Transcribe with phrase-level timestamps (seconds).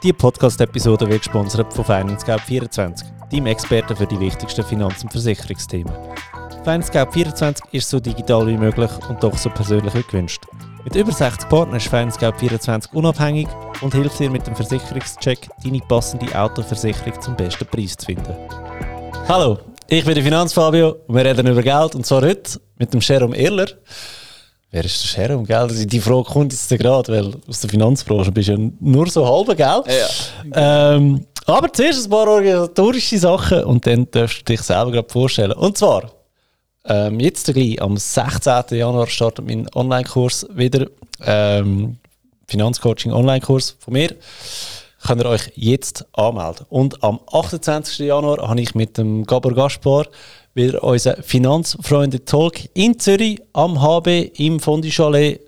[0.00, 5.92] Diese Podcast-Episode wird gesponsert von FinanceGap24, deinem Experten für die wichtigsten Finanz- und Versicherungsthemen.
[6.64, 10.44] FinanceGap24 ist so digital wie möglich und doch so persönlich wie gewünscht.
[10.84, 13.48] Mit über 60 Partnern ist FinanceGap24 unabhängig
[13.80, 18.36] und hilft dir mit dem Versicherungscheck, deine passende Autoversicherung zum besten Preis zu finden.
[19.26, 19.58] Hallo,
[19.88, 23.36] ich bin der Finanzfabio und wir reden über Geld und zwar heute mit dem Jerome
[23.36, 23.66] Erler.
[24.70, 25.86] Wer ist der Sheriff, gell?
[25.86, 29.56] Die Frage kommt jetzt gerade, weil aus der Finanzbranche bist du ja nur so halb,
[29.56, 29.82] gell?
[29.86, 30.94] Ja.
[30.94, 35.52] Ähm, aber zuerst ein paar organisatorische Sachen und dann darfst du dich selber gerade vorstellen.
[35.52, 36.10] Und zwar,
[36.84, 38.76] ähm, jetzt gleich am 16.
[38.76, 40.86] Januar startet mein Online-Kurs wieder.
[41.24, 41.96] Ähm,
[42.46, 44.14] Finanzcoaching Online-Kurs von mir.
[45.06, 46.66] Könnt ihr euch jetzt anmelden.
[46.68, 48.00] Und am 28.
[48.00, 50.06] Januar habe ich mit dem Gabor Gaspar
[50.58, 55.40] wieder unser Finanzfreunde-Talk in Zürich am HB im Fondi Chalet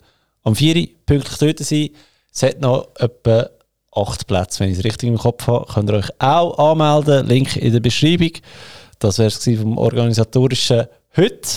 [0.42, 0.88] am 4.
[1.04, 1.90] pünktlich dort sein.
[2.32, 3.50] Es hat noch etwa
[3.92, 5.66] 8 Plätze, wenn ich es richtig im Kopf habe.
[5.72, 7.26] Könnt ihr euch auch anmelden.
[7.26, 8.32] Link in der Beschreibung.
[9.00, 11.48] Das wäre es vom organisatorischen heute.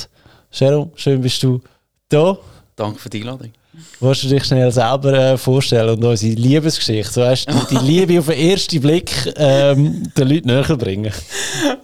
[0.52, 1.62] Sharon, schön bist du
[2.10, 2.38] da.
[2.76, 3.52] Danke für die Einladung.
[4.00, 8.20] Willst du dich schnell selber äh, vorstellen und unsere Liebesgeschichte, so hast du die Liebe
[8.20, 11.12] auf den ersten Blick ähm, den Leuten näher bringen?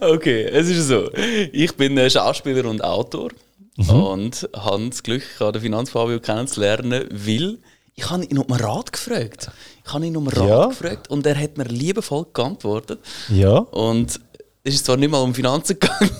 [0.00, 1.10] Okay, es ist so.
[1.52, 3.30] Ich bin äh, Schauspieler und Autor
[3.76, 3.90] mhm.
[3.90, 7.58] und habe das Glück, den Finanzfabio kennenzulernen, weil
[7.94, 9.50] ich habe ihn um Rat gefragt.
[9.84, 10.66] Ich habe ihn um Rat ja.
[10.66, 13.00] gefragt und er hat mir liebevoll geantwortet.
[13.28, 13.58] Ja.
[13.58, 14.20] Und
[14.62, 16.10] es ist zwar nicht mal um Finanzen gegangen.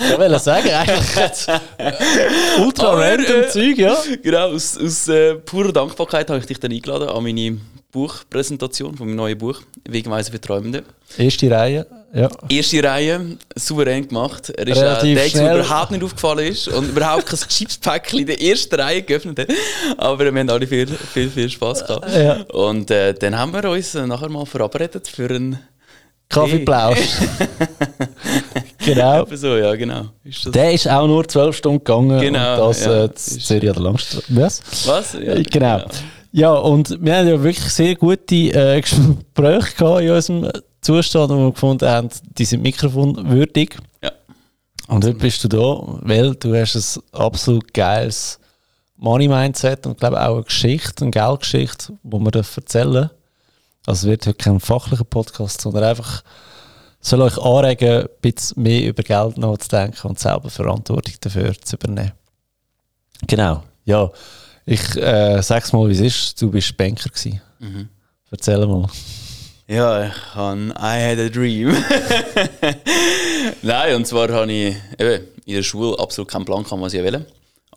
[0.00, 1.60] Ich will sagen, eigentlich
[2.60, 3.96] ultra random äh, Zeug, ja.
[4.22, 7.58] Genau, aus, aus äh, purer Dankbarkeit habe ich dich dann eingeladen an meine
[7.92, 10.84] Buchpräsentation von meinem neuen Buch «Wegweise für Träumende».
[11.18, 12.28] Erste Reihe, ja.
[12.48, 14.50] Erste Reihe, souverän gemacht.
[14.50, 18.26] Er ist Relativ äh, der, der überhaupt nicht aufgefallen ist und überhaupt kein Chipspäckchen in
[18.26, 19.48] der ersten Reihe geöffnet hat.
[19.96, 22.10] Aber wir haben alle viel, viel, viel Spass gehabt.
[22.16, 22.42] Ja.
[22.52, 25.58] Und äh, dann haben wir uns nachher mal verabredet für einen
[26.30, 26.96] Kaffeeplausch.
[28.84, 29.26] genau.
[29.34, 30.06] so, ja, genau.
[30.24, 32.20] Ist Der ist auch nur zwölf Stunden gegangen.
[32.20, 32.52] Genau.
[32.52, 34.24] Und das ja, äh, Serie der Langstraße.
[34.28, 34.62] Was?
[34.86, 35.12] Was?
[35.14, 35.78] Ja, äh, genau.
[35.78, 35.86] Ja.
[36.32, 38.80] ja, und wir haben ja wirklich sehr gute äh,
[39.34, 42.08] Gespräche in unserem Zustand, wo wir gefunden haben,
[42.38, 43.76] die sind mikrofonwürdig.
[44.02, 44.12] Ja.
[44.86, 48.38] Und heute bist du da, weil du hast ein absolut geiles
[48.96, 53.10] Money-Mindset und glaube auch eine Geschichte, eine Geldgeschichte, die wir erzählen.
[53.86, 56.22] Also es wird heute kein fachlicher Podcast, sondern einfach
[57.00, 62.12] soll euch anregen, ein bisschen mehr über Geld nachzudenken und selber Verantwortung dafür zu übernehmen.
[63.26, 64.10] Genau, ja.
[64.66, 66.40] Ich äh, sag's mal, wie es ist.
[66.40, 67.40] Du bist Banker gewesen.
[67.58, 67.88] Mhm.
[68.30, 68.86] Erzähl mal.
[69.66, 71.74] Ja, ich habe I had a dream.
[73.62, 77.02] Nein, und zwar habe ich eben in der Schule absolut keinen Plan gehabt, was ich
[77.02, 77.24] will.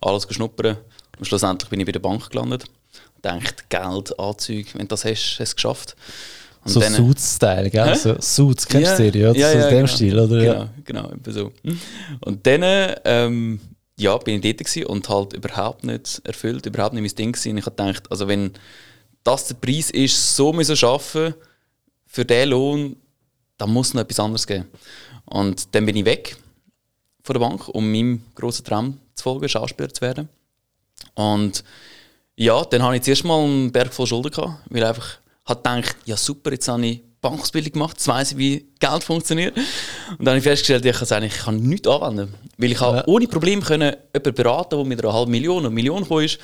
[0.00, 0.78] Alles geschnuppert.
[1.18, 2.66] Und schlussendlich bin ich bei der Bank gelandet
[3.24, 5.96] denkt, Geld, Anzüge, wenn du das hast, hast du es geschafft.
[6.64, 7.94] Und so Suits-Style, gell?
[7.94, 9.32] So Suits, kennst du ja, die, ja?
[9.32, 9.86] ja, so ja, aus dem genau.
[9.86, 10.70] Stil, oder?
[10.84, 11.52] Genau, genau, so.
[12.20, 13.60] Und dann, ähm,
[13.96, 17.52] ja, bin ich dort und halt überhaupt nicht erfüllt, überhaupt nicht mein Ding gewesen.
[17.52, 18.52] Und ich habe gedacht, also wenn
[19.22, 21.34] das der Preis ist, so müssen arbeiten
[22.06, 22.96] für diesen Lohn,
[23.58, 24.66] dann muss es noch etwas anderes geben.
[25.26, 26.36] Und dann bin ich weg
[27.22, 30.28] von der Bank, um meinem grossen Traum zu folgen, Schauspieler zu werden.
[31.14, 31.64] Und
[32.36, 35.62] ja, dann hatte ich zuerst mal einen Berg voll Schulden gehabt, weil ich einfach hat
[35.62, 39.56] gedacht, ja super, jetzt habe ich Bankausbildung gemacht, jetzt weiss ich, wie Geld funktioniert.
[39.56, 42.34] Und dann habe ich festgestellt, ich kann eigentlich kann nichts anwenden.
[42.58, 43.02] Weil ich ja.
[43.06, 46.38] ohne Probleme können jemanden beraten, der mit einer halben Million oder Million gekommen ist,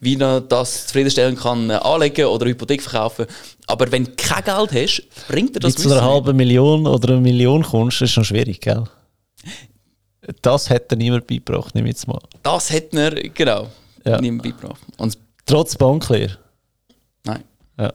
[0.00, 3.26] wie er das zufriedenstellen kann, äh, anlegen oder Hypothek verkaufen.
[3.66, 7.10] Aber wenn du kein Geld hast, bringt er das Wie zu einer halben Million oder
[7.10, 8.84] einer Million kommst, ist schon schwierig, gell?
[10.40, 12.20] Das hätte niemand beigebracht, nehme ich jetzt mal.
[12.42, 13.68] Das hätte er, genau,
[14.06, 14.18] ja.
[14.20, 14.80] niemand beigebracht.
[14.96, 16.38] Und Trotz Banklehre?
[17.24, 17.44] Nein.
[17.78, 17.92] Ja.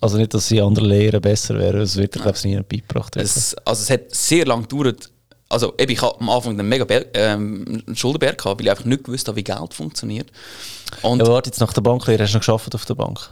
[0.00, 3.16] Also nicht, dass sie andere Lehren besser wären, es wird, glaube ich, nie beigebracht.
[3.16, 5.10] Es, also es hat sehr lange gedauert.
[5.48, 6.84] Also eben, ich hatte am Anfang einen mega
[7.14, 10.30] ähm, einen Schuldenberg, gehabt, weil ich einfach nicht gewusst habe, wie Geld funktioniert.
[11.02, 13.30] Und ja, warte, jetzt nach der Banklehre, hast du noch geschafft auf der Bank?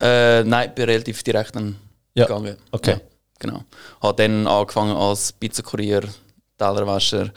[0.00, 1.76] Äh, nein, bin relativ direkt dann
[2.14, 2.24] ja.
[2.24, 2.56] gegangen.
[2.70, 2.92] Okay.
[2.92, 3.00] Ja,
[3.38, 3.64] genau.
[4.00, 6.02] Habe dann angefangen als Pizzakurier,
[6.56, 7.32] Tellerwäscher,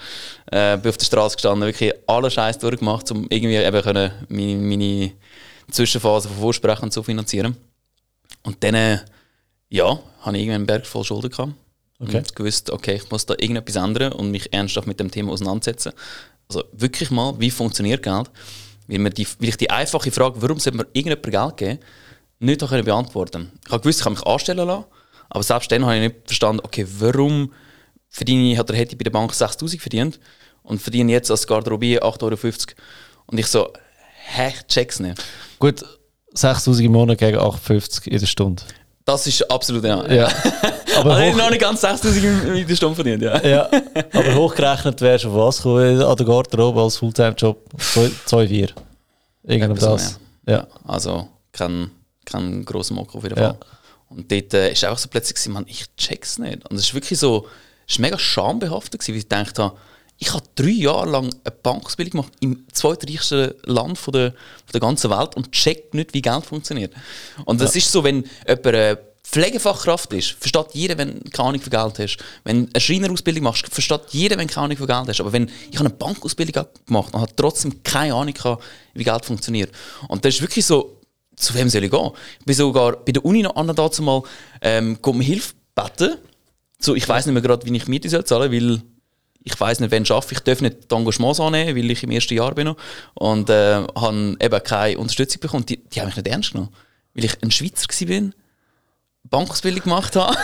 [0.52, 4.56] äh, bin auf der Straße gestanden, wirklich alle Scheiß durchgemacht, um irgendwie eben können meine,
[4.56, 5.12] meine
[5.72, 7.58] Zwischenphase von Vorsprechen zu finanzieren.
[8.44, 9.00] Und dann, äh,
[9.70, 11.54] ja, habe ich irgendwann einen Berg voll Schulden gehabt.
[12.00, 12.18] Okay.
[12.18, 15.92] Und gewusst, okay, ich muss da irgendetwas ändern und mich ernsthaft mit dem Thema auseinandersetzen.
[16.48, 18.30] Also wirklich mal, wie funktioniert Geld?
[18.88, 21.80] Weil, mir die, weil ich die einfache Frage, warum sollte mir irgendjemand Geld geben,
[22.40, 24.86] nicht können beantworten Ich habe gewusst, ich kann mich anstellen lassen,
[25.30, 27.54] aber selbst dann habe ich nicht verstanden, okay, warum
[28.08, 30.20] verdiene ich, oder hätte ich bei der Bank 6000 verdient
[30.64, 32.76] und verdiene jetzt als Garderobier 8,50 Euro.
[33.28, 33.72] Und ich so,
[34.26, 35.22] hä, check's nicht.
[35.60, 35.84] Gut,
[36.34, 38.64] 6000 im Monat gegen 8,50 in der Stunde.
[39.06, 40.06] Das ist absolut, ja.
[40.12, 40.28] Ja.
[40.98, 42.24] Aber, Also ich hoch, habe noch nicht ganz 6000
[42.56, 43.42] in der Stunde verdient, ja.
[43.46, 43.70] ja.
[44.14, 47.58] Aber hochgerechnet wärst du was gekommen an der Garderobe als Fulltime-Job?
[47.78, 48.70] 2,4.
[49.44, 50.20] Irgend um Etwa so, das.
[50.48, 50.68] Ja.
[50.86, 51.90] Also kein,
[52.26, 53.50] kein grosser Mock auf jeden Ja.
[53.50, 53.58] Fall.
[54.10, 56.70] Und dort äh, ist auch so plötzlich, man, ich check's nicht.
[56.70, 57.48] Und es ist wirklich so,
[57.88, 59.76] es ist mega schambehaftet, weil ich gedacht habe,
[60.20, 64.82] ich habe drei Jahre lang eine Bankausbildung gemacht im zweitreichsten Land von der, von der
[64.82, 66.94] ganzen Welt und check nicht, wie Geld funktioniert.
[67.46, 71.62] Und das ist so, wenn jemand eine Pflegefachkraft ist, versteht jeder, wenn du keine Ahnung
[71.62, 72.18] von Geld hast.
[72.44, 75.22] Wenn du eine Schreinerausbildung machst, versteht jeder, wenn du keine Ahnung von Geld hast.
[75.22, 78.64] Aber wenn ich habe eine Bankausbildung gemacht und habe trotzdem keine Ahnung gehabt,
[78.96, 79.72] wie Geld funktioniert.
[80.10, 80.98] Und das ist wirklich so,
[81.36, 82.12] zu wem soll ich gehen?
[82.40, 84.24] Ich bin sogar bei der Uni noch an dazu mal
[84.62, 86.18] ähm, um Hilfe beten.
[86.80, 88.82] So, ich weiß nicht mehr gerade, wie ich Miete soll zahlen weil
[89.44, 90.34] ich weiß nicht, wann ich arbeite.
[90.34, 92.78] Ich darf nicht die Engagements annehmen, weil ich im ersten Jahr bin noch.
[93.14, 95.66] Und äh, habe eben keine Unterstützung bekommen.
[95.66, 96.70] Die, die haben mich nicht ernst genommen.
[97.14, 98.30] Weil ich ein Schweizer war,
[99.30, 100.36] Bankausbildung gemacht habe.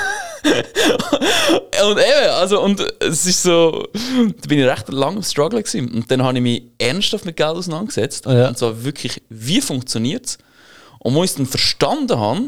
[0.46, 5.92] und eben, also, und es ist so, da bin ich recht lange im Struggle gewesen.
[5.92, 8.26] Und dann habe ich mich ernsthaft mit Geld auseinandergesetzt.
[8.26, 8.50] Ja.
[8.50, 10.38] Und zwar wirklich, wie funktioniert es?
[11.00, 12.42] Und als ich es dann verstanden habe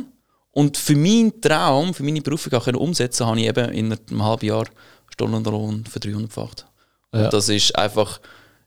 [0.51, 4.45] und für meinen Traum, für meine Berufung auch umsetzen habe ich eben in einem halben
[4.45, 4.65] Jahr
[5.13, 6.65] Stundenlohn für 300 gefacht.
[7.13, 7.25] Ja.
[7.25, 8.19] Und das ist einfach,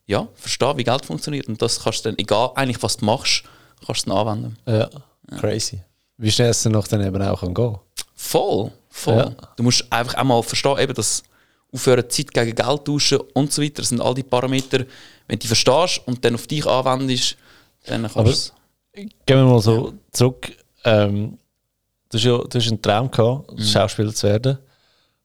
[0.07, 1.49] ja, verstehen, wie Geld funktioniert.
[1.49, 3.45] Und das kannst du dann, egal eigentlich was du machst,
[3.85, 4.57] kannst du dann anwenden.
[4.67, 4.89] Ja.
[5.39, 5.81] Crazy.
[6.17, 7.77] Wie schnell es dann noch dann eben auch kann gehen
[8.15, 9.17] Voll, voll.
[9.17, 9.33] Ja.
[9.57, 11.23] Du musst einfach auch mal verstehen, eben, dass
[11.73, 14.79] aufhören, Zeit gegen Geld tauschen und so weiter, das sind all die Parameter.
[15.27, 17.37] Wenn du die verstehst und dann auf dich anwendest,
[17.87, 18.53] dann kannst du es.
[18.93, 20.53] Gehen wir mal so zurück.
[20.85, 21.39] Ähm,
[22.11, 23.63] du, hast ja, du hast einen Traum gehabt, Mhm.
[23.63, 24.59] Schauspieler zu werden.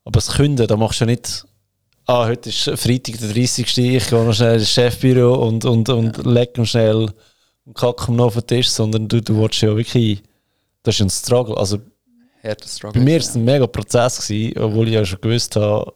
[0.06, 1.46] Aber das Künden, da machst du ja nicht,
[2.06, 3.78] ah, heute ist Freitag der 30.
[3.78, 7.12] Ich gehe noch schnell ins Chefbüro und, und, und leg noch schnell
[7.66, 10.22] und kacke noch auf den Tisch, sondern du, du willst ja wirklich,
[10.84, 11.58] das ist ein Struggle.
[11.58, 11.80] Also
[12.42, 13.00] Härter Struggle.
[13.00, 13.30] bei mir war ja.
[13.30, 15.92] es ein mega Prozess, gewesen, obwohl ich ja schon gewusst habe,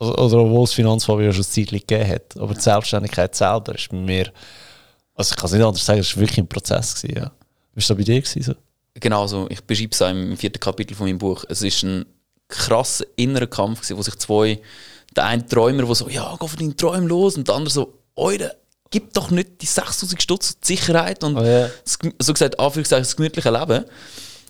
[0.00, 2.36] oder obwohl es Finanzfabio ja schon ein gegeben hat.
[2.36, 4.32] Aber die Selbstständigkeit selber ist bei mir,
[5.14, 7.00] also ich kann es nicht anders sagen, es war wirklich ein Prozess.
[7.00, 7.30] Gewesen, ja.
[7.72, 8.20] Wie war das bei dir?
[8.20, 8.54] Gewesen, so?
[8.94, 9.46] Genau so.
[9.48, 11.44] Ich beschreibe es auch im vierten Kapitel von meinem Buch.
[11.48, 12.04] Es ist ein
[12.48, 14.60] krasser innerer Kampf, gewesen, wo sich zwei,
[15.16, 17.94] der eine Träumer, der so, ja, geh von deinen Träumen los, und der andere so,
[18.16, 18.56] Eure,
[18.90, 21.68] gib doch nicht die 6000 Stutz die Sicherheit und Oh ja.
[21.84, 23.84] das, so gesagt, Anführungszeichen, das gemütliche Leben,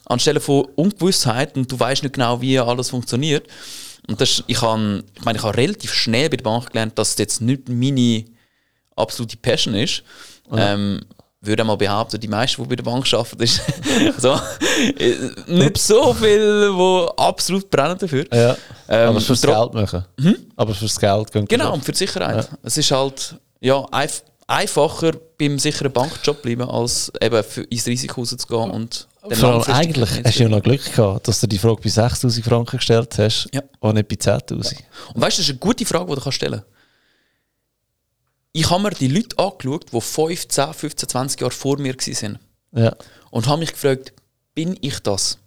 [0.05, 3.47] anstelle von Ungewissheit und du weißt nicht genau, wie alles funktioniert.
[4.07, 7.13] Und das, ich, habe, ich meine, ich habe relativ schnell bei der Bank gelernt, dass
[7.13, 8.27] es jetzt nicht meine
[8.97, 10.03] absolute Passion ist.
[10.53, 11.01] Ähm,
[11.47, 13.61] würde mal behaupten, die meisten, die bei der Bank arbeiten, ist
[14.19, 14.39] so,
[14.99, 15.15] äh,
[15.47, 18.25] nicht so viel, die absolut brennen dafür.
[18.33, 18.57] Ja.
[18.89, 20.05] Ähm, aber fürs Geld machen.
[20.57, 22.49] Aber fürs Geld gehen Genau, und für die Sicherheit.
[22.63, 28.21] Es ist halt ja, einf einfacher beim sicheren Bankjob bleiben, als eben für, ins Risiko
[28.21, 31.81] rauszugehen und Vor allem eigentlich hast du ja noch Glück gehabt, dass du die Frage
[31.83, 33.63] bei 6000 Franken gestellt hast Ja.
[33.81, 34.53] und nicht bei 10.000.
[34.53, 34.75] Und weißt
[35.15, 36.74] du, das ist eine gute Frage, die du kannst stellen kannst.
[38.57, 42.39] Ich habe mir die Leute angeschaut, die 5, 10, 15, 20 Jahre vor mir waren.
[42.73, 42.95] Ja.
[43.31, 44.13] Und habe mich gefragt,
[44.55, 45.39] bin ich das?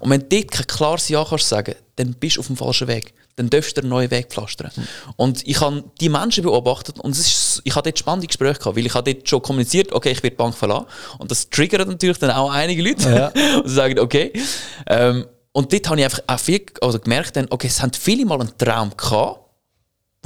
[0.00, 2.88] Und wenn du dort kein klares Ja kannst sagen, dann bist du auf dem falschen
[2.88, 3.12] Weg.
[3.36, 4.70] Dann darfst du einen neuen Weg pflastern.
[5.16, 8.86] Und ich habe die Menschen beobachtet und ist, ich habe dort spannende Gespräche gehabt, weil
[8.86, 10.86] ich habe dort schon kommuniziert, okay, ich werde die Bank verlassen.
[11.18, 13.10] Und das triggert natürlich dann auch einige Leute.
[13.36, 13.56] Ja.
[13.60, 14.32] und sagen, okay.
[14.86, 18.24] Ähm, und dort habe ich einfach auch viel, also gemerkt, dann, okay, es haben viele
[18.24, 19.45] mal einen Traum gehabt,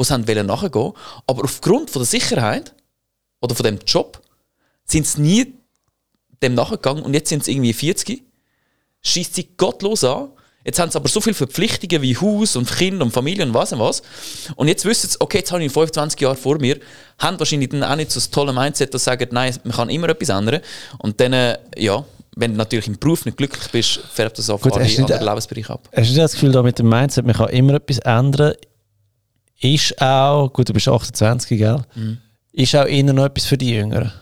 [0.01, 0.93] wo sie haben wollen nachgehen,
[1.27, 2.75] aber aufgrund von der Sicherheit
[3.43, 4.21] oder von dem Job
[4.87, 5.55] sind sie nie
[6.43, 8.23] dem nachgegangen und jetzt sind sie irgendwie 40,
[9.03, 10.31] schießt sie gottlos an.
[10.65, 13.73] Jetzt haben sie aber so viele Verpflichtungen wie Haus und Kind und Familie und was
[13.75, 14.03] und was.
[14.57, 16.79] Und jetzt wissen sie, okay, jetzt habe ich 25 Jahre vor mir,
[17.19, 19.91] haben wahrscheinlich dann auch nicht so das tolle Mindset, dass sie sagen, nein, man kann
[19.91, 20.61] immer etwas ändern.
[20.99, 22.05] Und dann, äh, ja,
[22.37, 25.73] wenn du natürlich im Beruf nicht glücklich bist, färbt das auf Gut, alle anderen Lebensbereiche
[25.73, 25.89] ab.
[25.93, 28.55] Hast du nicht das Gefühl, da mit dem Mindset, man kann immer etwas ändern,
[29.61, 31.83] ist auch, gut, du bist 28, gell?
[31.95, 32.19] Mhm.
[32.53, 34.13] Ist auch eher noch etwas für die Jüngeren.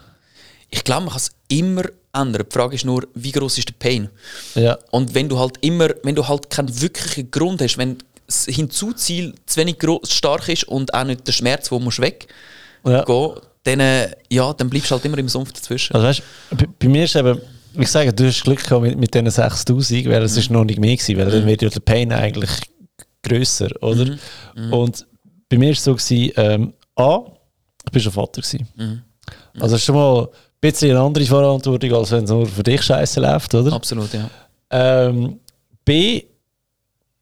[0.71, 2.45] Ich glaube, man kann es immer ändern.
[2.50, 4.11] Die Frage ist nur, wie groß ist der Pain?
[4.54, 4.78] Ja.
[4.90, 9.35] Und wenn du halt immer, wenn du halt keinen wirklichen Grund hast, wenn das Hinzuziel
[9.47, 12.30] zu wenig groß, stark ist und auch nicht der Schmerz, wo musst weggehen,
[12.85, 13.04] ja.
[13.62, 15.95] dann, äh, ja, dann bleibst du halt immer im Sumpf dazwischen.
[15.95, 17.40] Also weißt, bei, bei mir ist eben,
[17.75, 20.78] ich sage, du hast Glück gehabt mit, mit diesen 6000, weil es ist noch nicht
[20.78, 22.50] mehr gewesen, weil dann wird ja der Pain eigentlich
[23.23, 24.18] grösser, oder?
[24.71, 25.07] Und
[25.49, 27.21] bei mir war es so, gewesen, ähm, A,
[27.87, 28.67] ich bin schon Vater gewesen.
[29.61, 30.28] Also es ist schon mal ein
[30.61, 33.73] bisschen eine andere Verantwortung, als wenn es nur für dich scheiße läuft, oder?
[33.73, 34.28] Absolut, ja.
[34.71, 35.38] Ähm,
[35.85, 36.25] B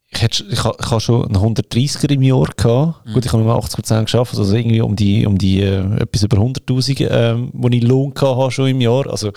[0.09, 3.05] ich, hätte, ich, ha- ich habe schon einen 130er im Jahr gehabt.
[3.13, 6.37] Gut, ich habe nur 80% geschafft, also irgendwie um die, um die äh, etwas über
[6.37, 9.05] 100'000, ähm, wo ich Lohn habe schon im Jahr.
[9.09, 9.29] Also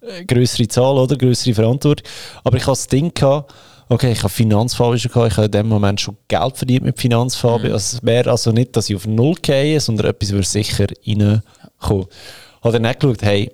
[0.00, 1.16] äh, größere Zahl, oder?
[1.16, 2.06] Größere Verantwortung.
[2.42, 3.54] Aber ich habe das Ding gehabt,
[3.88, 6.98] okay, ich habe Finanzfabi schon gehabt, ich habe in dem Moment schon Geld verdient mit
[6.98, 7.70] Finanzfabi.
[7.72, 12.06] Also es wäre also nicht, dass ich auf Null gehe, sondern etwas würde sicher reinkommen.
[12.62, 13.50] Habe dann auch geschaut, hey,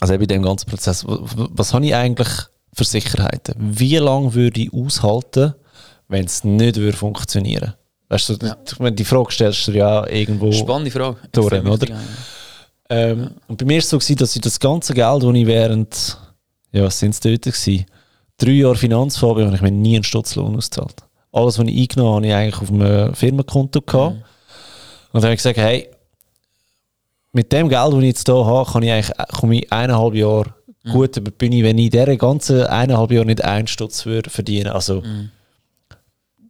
[0.00, 2.28] also eben in dem ganzen Prozess, w- w- was habe ich eigentlich
[2.72, 3.54] für Sicherheiten?
[3.58, 5.54] Wie lange würde ich aushalten,
[6.08, 7.74] wenn es nicht würde funktionieren
[8.08, 10.52] Weißt du, ich meine, die Frage stellst du ja irgendwo.
[10.52, 11.16] Spannende Frage.
[11.32, 11.64] Durch, oder?
[11.64, 11.98] wichtig, ja.
[12.88, 15.46] Ähm, Und bei mir war es so, gewesen, dass ich das ganze Geld, das ich
[15.46, 16.18] während,
[16.70, 17.84] ja, was sind es dort gewesen,
[18.38, 20.96] drei Jahre Finanzfabi, habe ich mir nie einen Stutzlohn ausgezahlt.
[21.32, 24.16] Alles, was ich eingenommen habe, habe ich eigentlich auf einem Firmenkonto gehabt.
[24.16, 24.22] Und
[25.12, 25.88] dann habe ich gesagt, hey,
[27.32, 30.54] mit dem Geld, das ich jetzt hier habe, kann ich eigentlich, komme ich eineinhalb Jahre
[30.92, 34.30] gut über die Bühne, wenn ich in diese ganzen eineinhalb Jahre nicht einen Stutz würde
[34.30, 34.68] verdienen.
[34.68, 35.02] Also,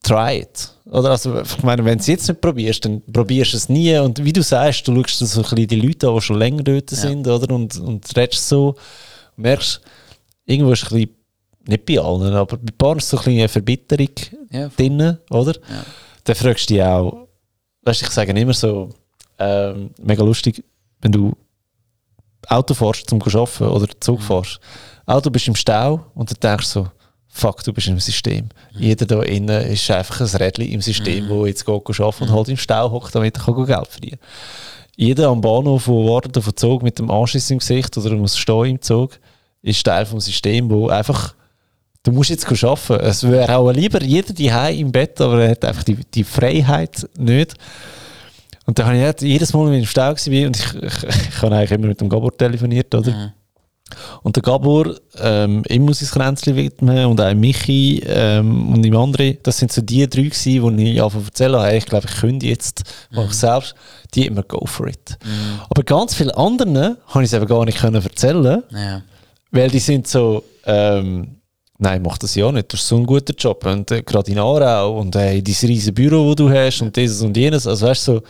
[0.03, 0.71] try it.
[0.85, 3.97] Oder also, ich meine, wenn du es jetzt nicht probierst, dann probierst du es nie.
[3.99, 6.63] Und wie du sagst, du schaust so ein bisschen die Leute an, die schon länger
[6.63, 7.53] dort sind, oder?
[7.53, 8.77] Und, und redest so,
[9.37, 9.81] merkst,
[10.45, 11.17] irgendwo ist ein bisschen,
[11.69, 14.11] nicht bei allen, aber bei ein paar ist so eine Verbitterung
[14.51, 15.55] Ja, drin, oder?
[15.55, 15.85] Ja.
[16.25, 17.29] Dann fragst du dich auch,
[17.83, 18.91] weißt du, ich sage immer so,
[19.39, 20.65] ähm, mega lustig,
[21.01, 21.37] wenn du
[22.49, 24.61] Auto fährst zum Arbeiten oder Zug fährst.
[25.07, 26.89] Auto bist im Stau und dann denkst du so,
[27.29, 28.49] fuck, du bist im System.
[28.73, 32.49] Jeder da innen ist einfach ein Rädchen im System, wo jetzt geht arbeiten und halt
[32.49, 34.19] im Stau hockt, damit er kann Geld verdienen.
[34.97, 38.39] Jeder am Bahnhof, der wartet auf den Zug mit dem Anschiss im Gesicht oder muss
[38.39, 39.19] stehen im Zug,
[39.63, 41.35] ist Teil vom System, wo einfach
[42.07, 43.05] Du musst jetzt arbeiten.
[43.05, 47.05] Es wäre auch lieber jeder die im Bett, aber er hat einfach die, die Freiheit
[47.19, 47.55] nicht.
[48.65, 51.03] Und dann habe ich halt jedes Mal, wenn ich im Stau war, und ich, ich,
[51.03, 53.33] ich habe eigentlich immer mit dem Gabor telefoniert, oder?
[54.23, 58.87] Und der Gabor, ähm, ihm muss ich das Kränzchen widmen und auch Michi ähm, und
[58.87, 62.07] ihm andere, das sind so die drei gewesen, die ich einfach erzählen habe, ich glaube,
[62.09, 63.75] ich könnte jetzt, mache ich selbst,
[64.15, 65.19] die immer go for it.
[65.69, 69.03] Aber ganz viele anderen habe ich es eben gar nicht können erzählen ja.
[69.51, 71.36] weil die sind so, ähm,
[71.79, 73.65] nein, mach das ja nicht, du hast so einen guten Job.
[73.67, 77.21] Und äh, gerade in Aarau und äh, dieses riesen Büro, das du hast und dieses
[77.23, 77.67] und jenes.
[77.67, 78.23] Also weißt du, so,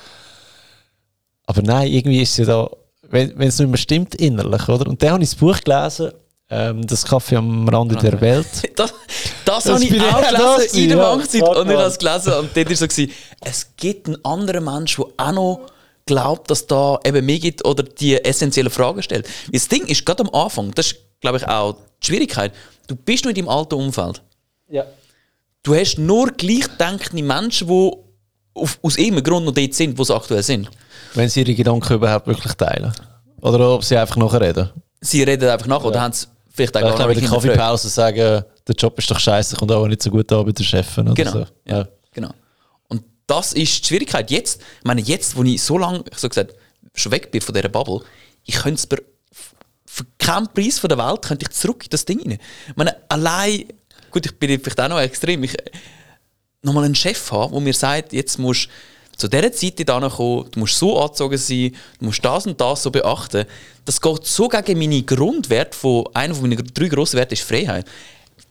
[1.47, 2.71] aber nein, irgendwie ist es ja da,
[3.09, 4.89] wenn es nicht mehr stimmt innerlich, oder?
[4.89, 6.13] Und dann habe ich das Buch gelesen,
[6.49, 8.47] ähm, das Kaffee am Rande der Welt.
[8.77, 8.93] Das,
[9.45, 11.41] das, Das habe ich auch das gelesen in der ja, Bankzeit.
[11.41, 14.65] fuck, Und ich habe es gelesen und dort war so, gewesen, es gibt einen anderen
[14.65, 15.61] Mensch, der auch noch
[16.05, 19.29] glaubt, dass da eben mehr gibt oder die essentiellen Fragen stellt.
[19.53, 22.53] Das Ding ist gerade am Anfang, das ist, glaube ich, auch die Schwierigkeit.
[22.87, 24.23] Du bist nur in deinem alten Umfeld.
[24.69, 24.85] Ja.
[25.63, 27.93] Du hast nur gleichdenkende Menschen, die
[28.55, 30.71] auf, aus irgendeinem Grund noch dort sind, wo sie aktuell sind.
[31.15, 32.93] Wenn sie ihre Gedanken überhaupt wirklich teilen.
[33.41, 34.71] Oder ob sie einfach nachher reden.
[35.01, 37.29] Sie reden einfach nach oder haben es vielleicht auch Ich gar glaube, in der.
[37.29, 40.65] Kaffeepause sagen, der Job ist doch scheiße, kommt auch nicht so gut an bei der
[40.65, 41.07] Chefin.
[41.07, 41.33] Oder Genau.
[41.33, 41.47] So.
[41.67, 41.89] Ja.
[42.13, 42.31] genau.
[42.89, 44.31] Und das ist die Schwierigkeit.
[44.31, 46.55] Jetzt, ich meine, jetzt, wo ich so lange, ich so gesagt,
[46.95, 48.01] schon weg bin von dieser Bubble,
[48.45, 48.87] ich könnte es
[49.97, 52.39] für keinen Preis von der Welt könnte ich zurück in das Ding rein.
[52.69, 53.65] Ich meine, allein,
[54.11, 55.57] gut, ich bin vielleicht auch noch extrem, ich
[56.61, 58.67] nochmal einen Chef haben, der mir sagt, jetzt musst
[59.13, 62.61] du zu dieser Zeit hierher kommen, du musst so angezogen sein, du musst das und
[62.61, 63.47] das so beachten.
[63.87, 67.87] Das geht so gegen meine Grundwerte von, einer von meinen drei grossen Werten ist Freiheit.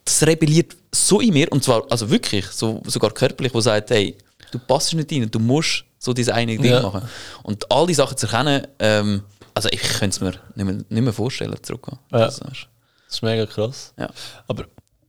[0.04, 4.16] Das rebelliert so in mir, und zwar also wirklich, so, sogar körperlich, wo sagt, hey,
[4.50, 6.82] du passt nicht rein, du musst so dieses eine Ding Ja.
[6.82, 7.08] machen.
[7.44, 9.22] Und all die Sachen zu erkennen, ähm,
[9.56, 11.98] also ich könnte es mir nicht mehr, nicht mehr vorstellen, zurückgehen.
[12.12, 12.20] Ja.
[12.20, 12.68] Das ist-
[13.10, 13.94] Das mega krass.
[13.98, 14.10] ja.
[14.48, 14.66] Aber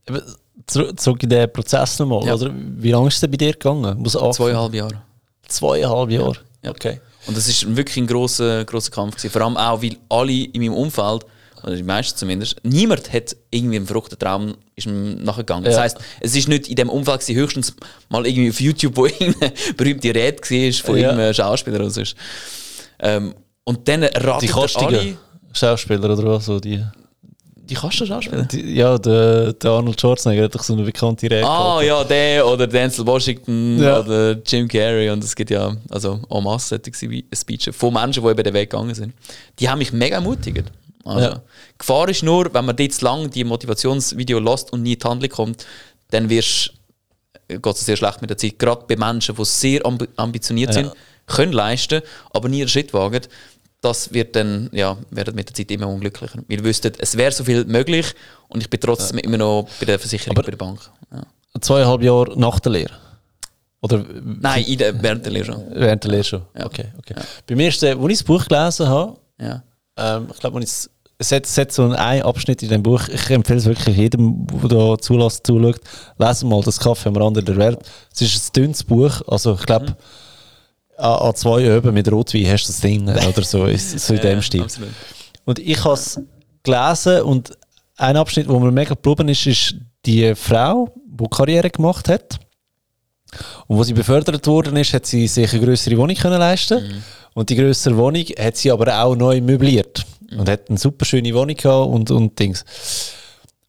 [0.07, 0.21] eben,
[0.65, 2.33] zurück, in den Prozess nochmal, Ja.
[2.33, 2.51] oder?
[2.55, 3.97] Wie lange ist es denn bei dir gegangen?
[3.99, 4.13] Muss?
[4.13, 5.01] Zweieinhalb Jahre.
[5.47, 6.37] Zweieinhalb Jahre?
[6.63, 6.71] Ja.
[6.71, 6.99] Okay.
[7.27, 9.31] Und das ist wirklich ein grosser, grosser Kampf gewesen.
[9.31, 11.25] Vor allem auch, weil alle in meinem Umfeld,
[11.63, 15.65] oder die meisten zumindest, niemand hat irgendwie einen verrückten Traum ist nachgegangen.
[15.65, 15.81] Das Ja.
[15.81, 17.73] heisst, es ist nicht in dem Umfeld gewesen, höchstens
[18.09, 21.03] mal irgendwie auf YouTube, wo irgendeine berühmte Rede war von Ja.
[21.07, 22.03] irgendeinem Schauspieler oder so.
[22.99, 23.33] Ähm,
[23.67, 25.17] und dann raten Die kostigen alle...
[25.53, 26.45] Schauspieler oder was?
[26.45, 26.81] So die,
[27.69, 28.43] Die kannst du Schauspieler?
[28.43, 32.47] die, ja, der, der Arnold Schwarzenegger hat doch so eine bekannte Rede Ah ja, der
[32.47, 33.99] oder Denzel Washington Ja.
[33.99, 38.29] oder Jim Carrey und es gibt ja also en masse solche Speeches von Menschen, die
[38.29, 39.13] eben den Weg gegangen sind.
[39.59, 40.71] Die haben mich mega ermutigt.
[41.03, 41.41] Also, Ja.
[41.77, 45.07] Gefahr ist nur, wenn man dort zu lang die Motivationsvideo lässt und nie in die
[45.07, 45.65] Handlung kommt,
[46.11, 46.71] dann wirst
[47.49, 48.59] geht es sehr schlecht mit der Zeit.
[48.59, 50.81] Gerade bei Menschen, die sehr ambi ambitioniert Ja.
[50.83, 50.91] sind,
[51.27, 53.21] können leisten, aber nie einen Schritt wagen.
[53.81, 56.39] Das wird dann, ja, werden mit der Zeit immer unglücklicher.
[56.47, 58.13] Wir wüssten, es wäre so viel möglich
[58.47, 60.79] und ich bin trotzdem immer noch bei der Versicherung, Aber- bei der Bank.
[61.11, 61.21] Ja.
[61.61, 62.93] Zweieinhalb Jahre nach der Lehre?
[63.81, 65.63] Oder Nein, in der, während der Lehre schon.
[65.73, 66.41] während der Lehre schon?
[66.57, 66.65] Ja.
[66.65, 67.13] Okay, okay.
[67.45, 69.63] Bei mir ist der, als ich das Buch gelesen habe, Ja.
[69.97, 70.89] ähm, ich glaube, es
[71.31, 74.69] hat, es hat so einen Abschnitt in dem Buch, ich empfehle es wirklich jedem, der
[74.69, 75.79] da zulässt, zuschaut,
[76.17, 77.79] lesen mal das Kaffee am Rande der Welt.
[78.13, 79.95] Es ist ein dünnes Buch, also ich glaube, an,
[80.97, 84.41] an zwei Öben mit Rotwein hast du das Ding oder so, ist, so in dem
[84.41, 84.63] Stil.
[84.63, 84.89] absolut.
[85.45, 86.19] Und ich habe es
[86.63, 87.57] gelesen und
[87.97, 89.75] ein Abschnitt, wo mir mega geblieben ist, ist
[90.05, 92.39] die Frau, die Karriere gemacht hat.
[93.67, 97.49] Und wo sie befördert worden ist, hat sie sich eine größere Wohnung können leisten Und
[97.49, 100.05] die größere Wohnung hat sie aber auch neu möbliert.
[100.31, 102.63] Und hat eine super schöne Wohnung gehabt und, und Dings.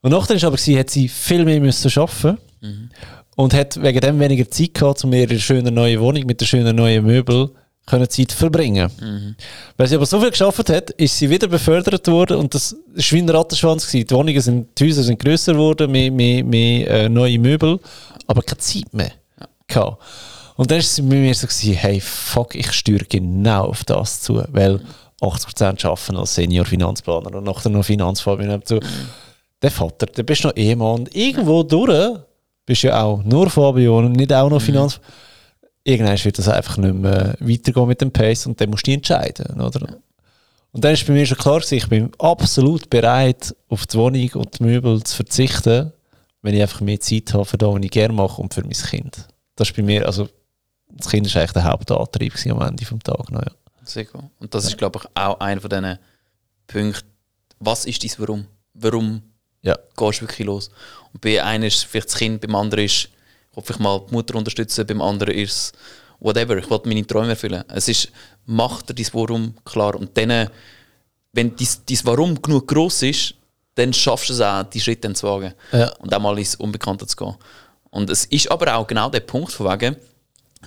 [0.00, 2.38] Und nachher ist aber, sie hat sie viel mehr müssen arbeiten
[3.38, 6.75] und hat wegen dem weniger Zeit gehabt, um ihre schöne neue Wohnung mit den schönen
[6.75, 7.50] neuen Möbel
[7.87, 8.90] können Zeit verbringen.
[9.76, 13.12] Weil sie aber so viel geschafft hat, ist sie wieder befördert worden und das ist
[13.12, 14.09] wie ein Rattenschwanz gewesen.
[14.09, 17.78] Die Wohnungen sind, die Häuser sind grösser geworden, mehr, mehr, mehr äh, neue Möbel,
[18.26, 19.12] aber keine Zeit mehr.
[19.68, 20.02] Gehabt.
[20.57, 24.21] Und dann ist sie mit mir so gewesen, hey, fuck, ich steuere genau auf das
[24.21, 24.80] zu, weil
[25.21, 28.80] 80% arbeiten als Senior-Finanzplaner und nachher noch Finanzfachmann dazu.
[29.62, 31.09] Der Vater, der bist noch Ehemann.
[31.12, 32.18] Irgendwo durch
[32.68, 35.00] bist ja auch nur Fabio und nicht auch noch Finanz.
[35.84, 39.58] Irgendwann wird das einfach nicht mehr weitergehen mit dem Pace und dann musst du entscheiden,
[39.58, 39.96] oder?
[40.72, 44.58] Und dann ist bei mir schon klar ich bin absolut bereit, auf die Wohnung und
[44.58, 45.92] die Möbel zu verzichten,
[46.42, 48.72] wenn ich einfach mehr Zeit habe für das, was ich gerne mache und für mein
[48.72, 49.26] Kind.
[49.56, 50.28] Das ist bei mir, also
[50.90, 53.26] das Kind ist eigentlich der Hauptantrieb am Ende des Tages.
[53.30, 53.52] Ja.
[53.82, 54.25] Sehr cool.
[54.40, 55.98] Und das ist, glaube ich, auch einer von diesen
[56.66, 57.08] Punkten.
[57.60, 58.46] Was ist dein Warum?
[58.75, 59.22] Warum
[59.62, 59.76] Ja.
[59.96, 60.70] gehst du wirklich los?
[61.12, 63.08] Und bei einem ist vielleicht das Kind, beim anderen ist,
[63.50, 65.72] ich hoffe ich mal, die Mutter unterstützen, beim anderen ist es
[66.20, 67.64] whatever, ich will meine Träume erfüllen.
[67.68, 68.10] Es ist,
[68.46, 69.94] mach dir dein Warum klar.
[69.94, 70.48] Und dann,
[71.32, 73.34] wenn dein, dein Warum genug groß ist,
[73.74, 75.54] dann schaffst du es auch, die Schritte zu wagen.
[75.72, 75.92] Ja.
[75.98, 77.34] Und auch mal ins Unbekannte zu gehen.
[77.90, 79.96] Und es ist aber auch genau der Punkt von wegen,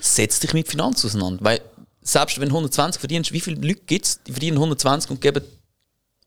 [0.00, 1.44] setz dich mit Finanzen auseinander.
[1.44, 1.60] Weil
[2.00, 5.44] selbst wenn du 120 verdienst, wie viele Leute gibt es, die verdienen 120 und geben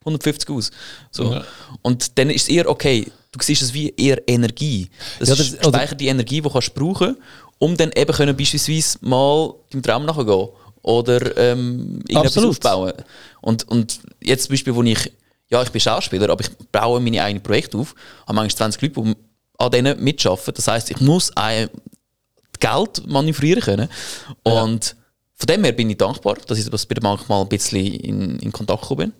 [0.06, 0.72] 150 aus.
[1.12, 1.32] So.
[1.34, 1.44] Ja.
[1.82, 4.90] Und dann ist es eher okay, du siehst es wie eher Energie.
[5.20, 7.18] Das, Ja, ist das- oder- speichert die Energie, die du kannst brauchen
[7.58, 10.50] um dann eben können beispielsweise mal deinem Traum nachgehen
[10.82, 12.50] oder ähm, irgendetwas Absolut.
[12.66, 12.94] aufbauen.
[13.42, 15.10] Und, und jetzt zum Beispiel, wo ich,
[15.50, 17.96] ja, ich bin Schauspieler, aber ich baue meine eigenen Projekte auf,
[18.28, 19.16] habe manchmal 20 Leute, die
[19.58, 20.54] an denen mitarbeiten.
[20.54, 21.70] Das heisst, ich muss ein
[22.60, 23.89] Geld manövrieren können.
[24.44, 24.96] Und
[25.36, 27.86] von dem her bin ich dankbar, dass ich das bei der Bank mal ein bisschen
[27.86, 29.13] in, in Kontakt gekommen bin.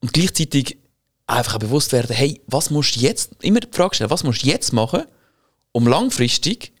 [0.00, 0.78] Und gleichzeitig
[1.26, 4.42] einfach auch bewusst werden, hey, was musst du jetzt, immer die Frage stellen, was musst
[4.44, 5.02] du jetzt machen,
[5.72, 6.72] um langfristig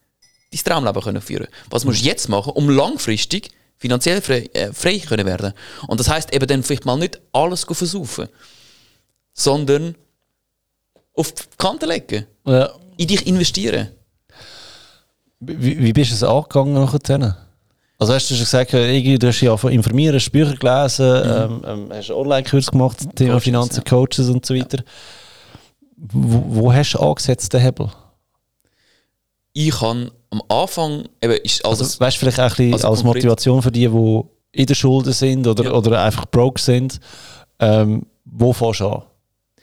[0.50, 4.98] dein Traumleben können führen Was musst du jetzt machen, um langfristig finanziell frei, äh, frei
[4.98, 5.52] können werden?
[5.86, 8.28] Und das heißt eben dann vielleicht mal nicht alles go versaufen,
[9.34, 9.94] sondern
[11.14, 12.70] auf die Kante legen, Ja.
[12.96, 13.88] in dich investieren.
[15.40, 17.47] Wie, wie bist du es angegangen nachher?
[18.00, 21.62] Also hast du schon gesagt, irgendwie, du hast ja von informieren, hast Bücher gelesen, ähm,
[21.66, 23.90] ähm, hast Online-Kurs gemacht, zum Thema Coaches, Finanzen, ja.
[23.90, 24.84] Coaches und so weiter.
[25.96, 27.90] Wo, wo hast du angesetzt, den Hebel?
[29.52, 32.88] Ich kann am Anfang, eben, ist alles, Also, weißt du, vielleicht auch ein bisschen Also
[32.88, 35.72] als konkret- Motivation für die, die in der Schulden sind oder, Ja.
[35.72, 37.00] oder einfach broke sind,
[37.58, 39.02] ähm, wo fährst du an?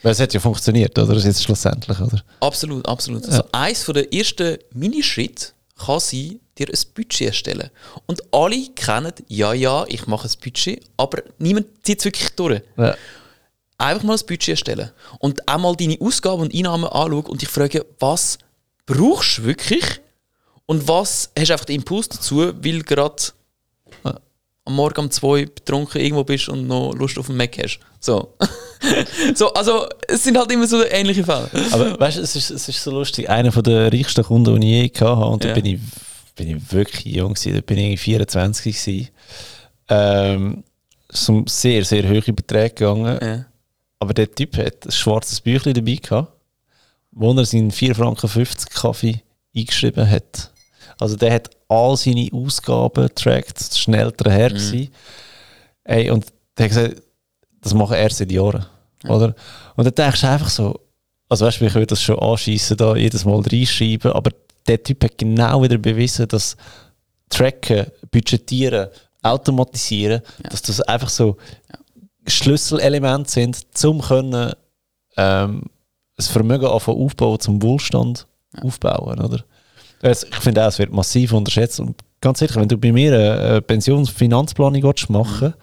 [0.04, 1.08] Weil es hat ja funktioniert, oder?
[1.14, 2.22] Das ist jetzt schlussendlich, oder?
[2.42, 3.26] Absolut, absolut.
[3.26, 7.70] Also eins von der ersten Minischritte kann sein, dir ein Budget erstellen.
[8.06, 12.62] Und alle kennen, ja, ja, ich mache ein Budget, aber niemand zieht es wirklich durch.
[12.78, 12.96] Ja.
[13.78, 14.92] Einfach mal ein Budget erstellen.
[15.20, 18.38] Und auch mal deine Ausgaben und Einnahmen anschauen und dich fragen, was
[18.86, 19.84] brauchst du wirklich?
[20.66, 23.24] Und was hast du einfach den Impuls dazu, weil gerade
[24.66, 27.80] am Morgen um zwei betrunken irgendwo bist und noch Lust auf einen Mac hast.
[28.00, 28.34] So.
[29.36, 31.50] so, also es sind halt immer so ähnliche Fälle.
[31.72, 33.30] Aber weißt du, es ist, es ist so lustig.
[33.30, 35.54] Einer von der reichsten Kunden, die ich je gehabt habe, und da Ja.
[35.54, 35.80] bin ich,
[36.36, 39.10] bin ich wirklich jung gewesen, da bin ich 24 gewesen.
[39.88, 40.64] Ähm,
[41.08, 43.20] es ist um sehr, sehr hohe Beträge gegangen.
[43.22, 43.46] Ja.
[44.00, 46.32] Aber der Typ hat ein schwarzes Büchlein dabei gehabt,
[47.12, 49.22] wo er seinen 4,50 Franken Kaffee
[49.56, 50.52] eingeschrieben hat.
[51.00, 54.90] Also der hat all seine Ausgaben getrackt, das älterer Herr gewesen.
[55.84, 56.26] Ey, und
[56.58, 57.02] der hat gesagt,
[57.62, 58.66] das machen er seit Jahren.
[59.04, 59.36] Oder?
[59.76, 60.80] Und dann denkst du einfach so,
[61.30, 64.32] also weißt du, ich würde das schon anschießen, da jedes Mal reinschreiben, aber
[64.68, 66.56] der Typ hat genau wieder bewiesen, dass
[67.30, 68.90] Tracken, Budgetieren,
[69.22, 71.38] Automatisieren, dass das einfach so
[72.28, 74.54] Schlüsselelemente sind, zum können
[75.18, 75.64] ähm,
[76.16, 78.28] das Vermögen aufbauen, zum Wohlstand
[78.62, 79.44] aufbauen, oder?
[80.02, 81.80] Ich finde auch, es wird massiv unterschätzt.
[81.80, 85.54] Und ganz ehrlich, wenn du bei mir eine Pensionsfinanzplanung willst machen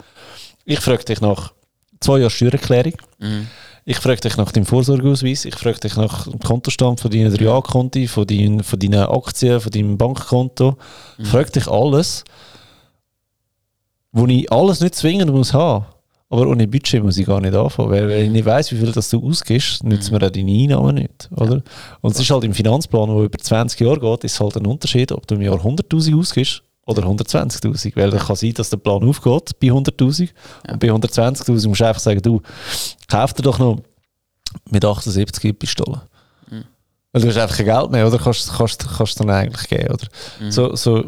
[0.65, 1.53] ich frage dich nach
[1.99, 2.93] zwei Jahren Steuererklärung,
[3.85, 7.61] ich frage dich nach deinem Vorsorgeausweis, ich frage dich nach dem Kontostand von deinen drei
[7.61, 10.77] Konti, von deinen, von deinen Aktien, von deinem Bankkonto.
[11.17, 12.23] Ich frage dich alles,
[14.13, 15.85] wo ich alles nicht zwingend muss haben.
[16.33, 17.91] Aber ohne Budget muss ich gar nicht anfangen.
[17.91, 20.95] Weil wenn ich nicht weiss, wie viel das du ausgibst, nützt mir auch deine Einnahmen
[20.95, 21.29] nicht.
[21.35, 21.61] Oder?
[22.01, 25.11] Und es ist halt im Finanzplan, der über 20 Jahre geht, ist halt ein Unterschied,
[25.11, 27.95] ob du im Jahr 100'000 ausgibst oder 120'000.
[27.95, 30.29] Weil es kann sein, dass der Plan aufgeht bei 100'000
[30.71, 32.41] und bei 120'000 musst du einfach sagen, du,
[33.07, 33.77] kauf dir doch noch
[34.71, 36.01] mit 78 Pistolen.
[37.11, 38.17] Weil du hast einfach kein Geld mehr, oder?
[38.17, 40.07] Kannst du kannst, kannst dann eigentlich geben, oder?
[40.49, 41.07] So, so,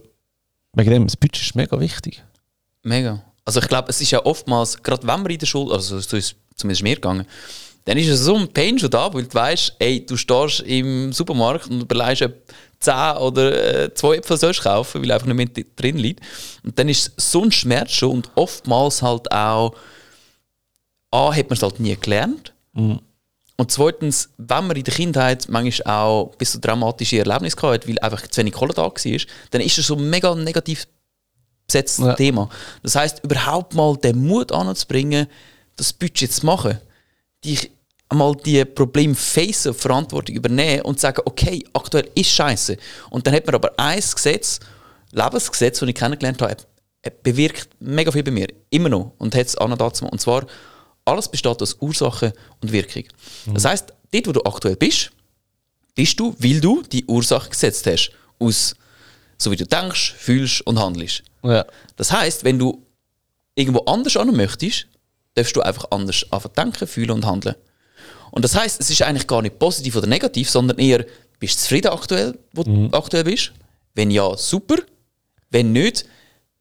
[0.74, 2.24] wegen dem, das Budget ist mega wichtig.
[2.84, 3.24] Mega.
[3.45, 6.17] Also ich glaube, es ist ja oftmals, gerade wenn man in der Schule, also so
[6.17, 7.27] ist zumindest mir gegangen,
[7.86, 11.13] dann ist es so ein Pain schon da, weil du weißt, ey, du stehst im
[11.13, 12.34] Supermarkt und überlegst, ob
[12.79, 16.21] 10 oder äh, 2 Äpfel sollst kaufen, weil einfach nicht mehr drin liegt.
[16.63, 19.75] Und dann ist es so ein Schmerz schon und oftmals halt auch,
[21.12, 22.53] A, hat man es halt nie gelernt.
[23.58, 27.88] Und zweitens, wenn man in der Kindheit manchmal auch bis zu dramatische Erlebnisse gehabt hat,
[27.88, 28.93] weil einfach zu wenig Kohle da war,
[29.51, 30.88] dann ist es so mega negativ
[31.67, 32.13] besetztes Ja.
[32.13, 32.49] Thema.
[32.84, 35.28] Das heißt, überhaupt mal den Mut anzubringen,
[35.75, 36.80] das Budget zu machen,
[37.43, 37.71] dich
[38.10, 42.78] einmal die Probleme facen, Verantwortung übernehmen und sagen, okay, aktuell ist scheiße.
[43.10, 44.60] Und dann hat man aber ein Gesetz,
[45.12, 46.58] Lebensgesetz, das ich kennengelernt habe,
[47.23, 50.06] bewirkt mega viel bei mir, immer noch und hat es an dazu.
[50.06, 50.45] Und zwar,
[51.04, 53.04] alles besteht aus Ursache und Wirkung.
[53.54, 55.12] Das heißt, dort, wo du aktuell bist,
[55.93, 58.12] bist du, weil du die Ursache gesetzt hast.
[58.39, 58.75] Aus
[59.38, 61.23] so wie du denkst, fühlst und handelst.
[61.45, 61.65] Ja.
[61.95, 62.86] Das heißt, wenn du
[63.55, 64.88] irgendwo anders an möchtest,
[65.36, 66.25] darfst du einfach anders
[66.58, 67.55] denken, fühlen und handeln.
[68.31, 71.05] Und das heißt, es ist eigentlich gar nicht positiv oder negativ, sondern eher,
[71.39, 73.53] bist du zufrieden aktuell, wo du aktuell bist?
[73.93, 74.75] Wenn ja, super.
[75.49, 76.05] Wenn nicht,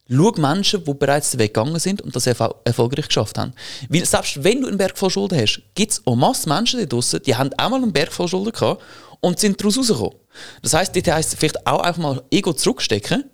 [0.08, 3.52] schau Menschen, die bereits den Weg gegangen sind und das erfol erfolgreich geschafft haben.
[3.88, 6.86] Weil selbst wenn du einen Berg voll Schulden hast, gibt es en masse Menschen da
[6.86, 8.82] draussen, die haben auch mal einen Berg voll Schulden gehabt
[9.20, 10.18] und sind daraus rausgekommen.
[10.62, 13.24] Das heisst, dort heisst es vielleicht auch einfach mal Ego zurückstecken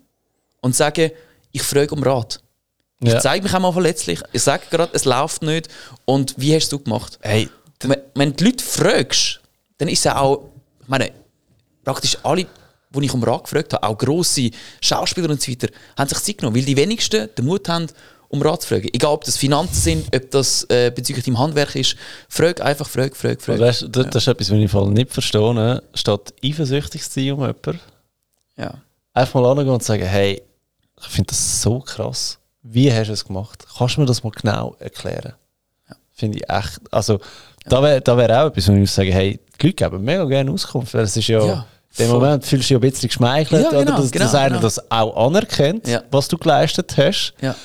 [0.61, 1.11] und sagen,
[1.51, 2.39] ich frage um Rat.
[3.03, 3.19] Ich Ja.
[3.19, 4.21] zeige mich auch mal verletzlich.
[4.31, 5.67] Ich sage gerade, es läuft nicht.
[6.05, 7.17] Und wie hast du gemacht?
[7.21, 7.49] Hey,
[7.81, 9.39] Wenn, wenn du die Leute fragst,
[9.79, 10.49] dann ist es auch,
[10.83, 11.11] ich meine,
[11.83, 12.45] praktisch alle,
[12.93, 16.37] die ich um Rat gefragt habe, auch grosse Schauspieler und so weiter, haben sich Zeit
[16.37, 17.87] genommen, weil die wenigsten den Mut haben,
[18.29, 18.87] um Rat zu fragen.
[18.93, 21.95] Egal, ob das Finanzen sind, ob das äh, bezüglich deinem Handwerk ist.
[22.29, 23.59] Frag einfach, frag, frag, frag.
[23.59, 25.53] weißt, das, das ist etwas, was ich im nicht verstehe.
[25.55, 25.81] ne?
[25.95, 27.79] Statt eifersüchtig zu sein um jemanden,
[28.57, 28.75] Ja.
[29.13, 30.41] einfach mal angehen und sagen, hey,
[31.01, 32.37] ich finde das so krass.
[32.63, 33.65] Wie hast du es gemacht?
[33.77, 35.33] Kannst du mir das mal genau erklären?
[36.13, 36.79] Finde ich echt.
[36.91, 37.19] Also,
[37.65, 40.25] da wäre da wär auch etwas, wo ich muss sagen, hey, die Leute geben mega
[40.25, 41.65] gerne Auskunft, weil es ist ja, Ja,
[41.97, 42.11] in dem.
[42.11, 44.49] Moment fühlst du dich ja ein bisschen geschmeichelt, Ja, oder, genau, dass, genau, dass einer
[44.49, 44.61] genau.
[44.61, 46.03] das auch anerkennt, Ja.
[46.11, 47.33] was du geleistet hast.
[47.41, 47.55] Ja.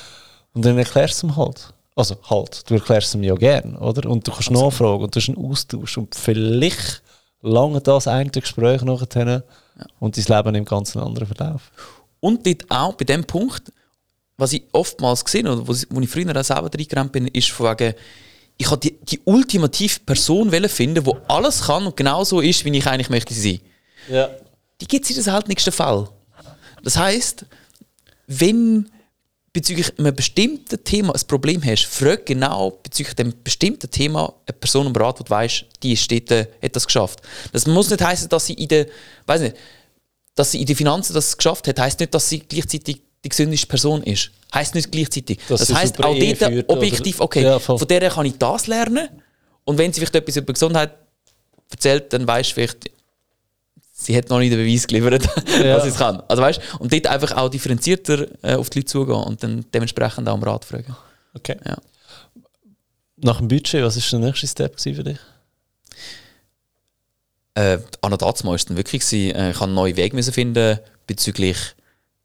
[0.54, 1.72] Und dann erklärst du es ihm halt.
[1.94, 4.08] Also halt, du erklärst es ihm ja gern, oder?
[4.08, 5.98] Und du kannst nachfragen und du hast einen Austausch.
[5.98, 7.02] Und vielleicht
[7.42, 9.42] lange das eine Gespräch nachher
[9.98, 11.70] und dein Leben im ganz anderen Verlauf.
[12.26, 13.72] Und dort auch bei dem Punkt,
[14.36, 17.50] was ich oftmals gesehen habe, wo, ich- wo ich früher auch selber reingerannt bin, ist
[17.50, 17.94] von wegen,
[18.58, 22.76] ich habe die, die ultimative Person finden, die alles kann und genau so ist, wie
[22.76, 23.60] ich eigentlich möchte sein.
[24.10, 24.28] Ja.
[24.80, 26.08] Die gibt es in den seltensten Fall.
[26.82, 27.44] Das heißt,
[28.26, 28.90] wenn
[29.52, 34.86] bezüglich einem bestimmten Thema ein Problem hast, frag genau bezüglich dem bestimmten Thema eine Person
[34.86, 37.20] um Rat, die du weißt, die ist dort, äh, hat das geschafft.
[37.52, 38.86] Das muss nicht heißen, dass sie in der,
[39.26, 39.56] weiß nicht,
[40.36, 43.66] dass sie in den Finanzen das geschafft hat, heißt nicht, dass sie gleichzeitig die gesündeste
[43.66, 44.30] Person ist.
[44.54, 45.40] Heißt nicht gleichzeitig.
[45.48, 48.38] Dass das heißt super auch Ehe dort führt objektiv, okay, Ja, von der kann ich
[48.38, 49.08] das lernen.
[49.64, 50.92] Und wenn sie vielleicht etwas über Gesundheit
[51.70, 52.90] erzählt, dann weißt du vielleicht,
[53.92, 55.24] sie hat noch nicht den Beweis geliefert,
[55.64, 55.76] Ja.
[55.76, 56.22] was sie es kann.
[56.28, 60.28] Also weißt, und dort einfach auch differenzierter äh, auf die Leute zugehen und dann dementsprechend
[60.28, 60.94] auch um Rat fragen.
[61.34, 61.56] Okay.
[61.66, 61.78] Ja.
[63.16, 65.18] Nach dem Budget, was war der nächste Step für dich?
[67.56, 70.32] Äh, an der war es dann wirklich, gewesen, äh, ich musste einen neuen Weg müssen
[70.32, 71.56] finden bezüglich,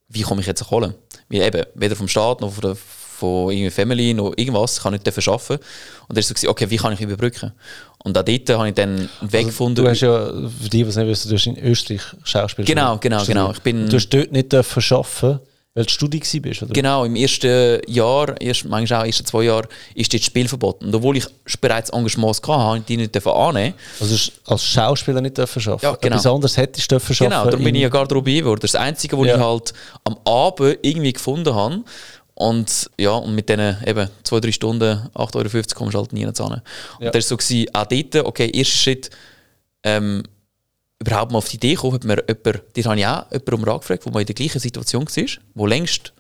[0.09, 0.93] wie komme ich jetzt holen.
[1.29, 4.91] Weil eben, weder vom Staat noch von, der, von irgendwie Family noch irgendwas, ich kann
[4.93, 5.53] nicht dafür arbeiten.
[6.07, 7.53] Und dann war es so, okay, wie kann ich überbrücken?
[8.03, 9.85] Und auch dort habe ich dann einen Weg gefunden.
[9.87, 12.97] Also, Du hast ja, für die, es nicht wissen, du hast in Österreich Schauspiel Genau,
[12.97, 13.51] genau, genau.
[13.51, 15.39] Ich bin- du hast dort nicht dürfen arbeiten,
[15.73, 16.73] weil du gewesen bist, oder?
[16.73, 20.47] Genau, im ersten Jahr, erst, manchmal auch in den ersten zwei Jahren, ist das Spiel
[20.47, 20.85] verboten.
[20.87, 21.25] Und obwohl ich
[21.61, 23.73] bereits Engagements hatte, habe ich die nicht annehmen.
[23.99, 25.85] Also als Schauspieler nicht dürfen arbeiten.
[25.85, 26.15] Ja, genau.
[26.17, 27.51] Etwas anderes hättest du dürfen Genau, arbeiten.
[27.51, 28.59] darum bin in- ich ja Garderobier geworden.
[28.61, 29.35] Das Einzige, was Ja.
[29.35, 31.83] ich halt am Abend irgendwie gefunden habe.
[32.33, 36.25] Und ja, und mit diesen eben zwei, drei Stunden, 8,50 Euro kommst du halt nie
[36.33, 36.61] zusammen.
[36.99, 37.11] Und Ja.
[37.11, 39.09] das war so, gewesen, auch dort, okay, erster Schritt,
[39.83, 40.23] ähm,
[41.01, 43.63] überhaupt mal auf die Idee kommen, hat mir jemand, dort habe ich auch jemanden um
[43.63, 46.13] Rat gefragt, der mal in der gleichen Situation war, der längst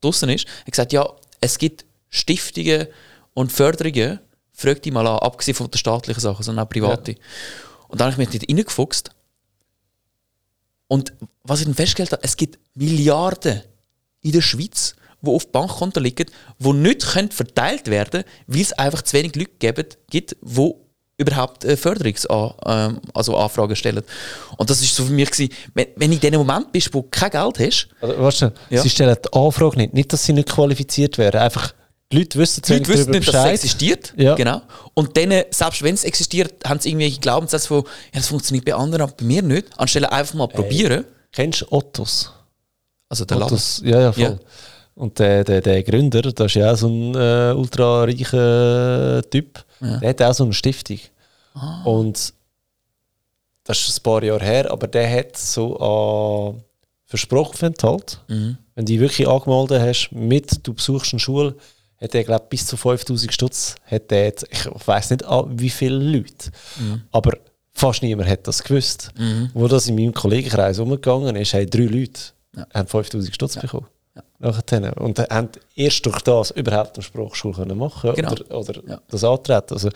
[0.00, 1.08] draußen ist, hat gesagt, ja,
[1.40, 2.86] es gibt Stiftungen
[3.34, 4.20] und Förderungen,
[4.52, 7.16] frag die mal an, abgesehen von den staatlichen Sachen, sondern auch private.
[7.88, 9.10] Und dann habe ich mich dort reingefuchst
[10.88, 13.62] und was ich dann festgestellt habe, es gibt Milliarden
[14.20, 16.26] in der Schweiz die auf Bankkonten liegen,
[16.58, 20.74] die nicht verteilt werden können, weil es einfach zu wenig Leute gibt die
[21.22, 24.02] überhaupt äh, Förderungsanfragen ähm, also Anfragen stellen.
[24.56, 27.00] Und das ist so für mich gewesen, wenn, wenn du in dem Moment bist, wo
[27.02, 27.88] du kein Geld hast.
[28.00, 28.82] Also, weißt du, Ja.
[28.82, 29.94] sie stellen die Anfrage nicht.
[29.94, 31.40] Nicht, dass sie nicht qualifiziert wären.
[31.40, 31.72] Einfach,
[32.12, 33.54] die Leute wissen Die Leute wissen nicht, dass es Bescheid.
[33.54, 34.12] existiert.
[34.16, 34.34] Ja.
[34.34, 34.60] Genau.
[34.94, 38.64] Und dann, äh, selbst wenn es existiert, haben sie irgendwelche Glaubenssätze von, ja, das funktioniert
[38.66, 39.66] bei anderen, aber bei mir nicht.
[39.78, 41.04] Anstelle einfach mal probieren.
[41.32, 42.30] Kennst du Ottos?
[43.08, 43.52] Also der Laden.
[43.54, 44.22] Ottos, ja, ja, voll.
[44.22, 44.38] Ja.
[44.94, 49.64] Und der, der, der Gründer, das ist ja auch so ein äh, ultra reicher Typ,
[49.80, 50.98] der hat auch so eine Stiftung.
[51.54, 51.82] Ah.
[51.84, 52.32] Und
[53.64, 56.62] das ist ein paar Jahre her, aber der hat so an
[57.06, 58.58] Versprochenaufenthalt, Mhm.
[58.74, 61.54] wenn du dich wirklich angemeldet hast, mit du besuchst eine Schule,
[62.00, 65.70] hat er, glaube bis zu 5000 Stutz, hat der jetzt, ich weiß nicht an wie
[65.70, 66.50] viele Leute,
[66.80, 67.02] Mhm.
[67.12, 67.38] aber
[67.72, 69.10] fast niemand hat das gewusst.
[69.54, 72.20] Wo das in meinem Kollegenkreis umgegangen ist, haben drei Leute
[72.74, 73.86] haben 5000 Stutz bekommen.
[74.42, 74.96] Nachher.
[75.00, 78.32] Und haben erst durch das überhaupt eine Sprachschule können machen Genau.
[78.32, 79.00] oder, oder Ja.
[79.08, 79.74] das antreten.
[79.74, 79.88] Also,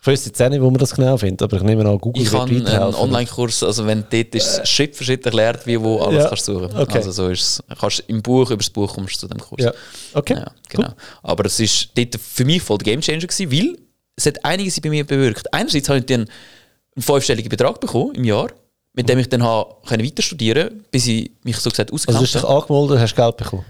[0.00, 2.22] ich weiß jetzt auch nicht, wo man das genau findet, aber ich nehme an, Google
[2.22, 2.94] Ich habe einen.
[2.94, 6.28] Online-Kurs, also wenn dort ist es Schritt für Schritt erklärt, wie wo alles Ja.
[6.28, 6.74] kannst suchen.
[6.76, 6.98] Okay.
[6.98, 7.78] Also so ist es.
[7.78, 9.60] Kannst im Buch, über das Buch kommst du zu dem Kurs.
[9.62, 9.72] Ja,
[10.14, 10.34] okay.
[10.34, 10.90] Ja, genau.
[11.22, 13.76] Aber es ist dort für mich voll der Gamechanger gewesen, weil
[14.16, 15.52] es hat einiges bei mir bewirkt.
[15.52, 18.48] Einerseits habe ich dann einen fünfstelligen Betrag bekommen im Jahr,
[18.98, 22.12] mit dem ich dann habe können weiter studieren, bis ich mich so gesagt Also du
[22.12, 23.64] ausgekannt hast dich angemeldet, hast Geld bekommen.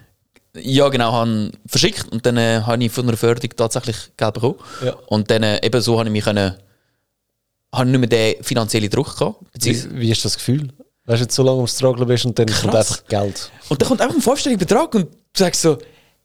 [0.56, 4.54] Ja, genau, habe verschickt und dann äh, habe ich von einer Förderung tatsächlich Geld bekommen.
[4.82, 4.94] Ja.
[5.08, 6.54] Und dann äh, eben so habe ich mich können,
[7.74, 9.36] habe nicht mehr den finanziellen Druck gehabt.
[9.60, 10.68] Wie, wie ist das Gefühl?
[11.04, 12.92] Weißt du, jetzt so lange am Struggle bist und dann kommt Krass.
[12.92, 13.50] einfach Geld.
[13.68, 15.76] Und dann kommt einfach ein fünfstelliger Betrag und du sagst so,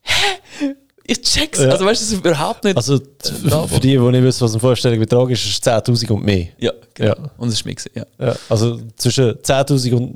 [0.01, 0.75] hä?
[1.05, 1.59] Ich check's.
[1.59, 1.69] Ja.
[1.69, 2.77] Also weißt du, das ist überhaupt nicht.
[2.77, 3.07] Also t-
[3.67, 6.47] für die, die nicht wissen, was ein Vorstellungsbetrag ist, ist es 10'000 und mehr.
[6.57, 7.09] ja, genau.
[7.09, 7.31] Ja.
[7.37, 8.05] Und es ist gewesen, ja.
[8.19, 10.13] Ja, also zwischen 10'000 und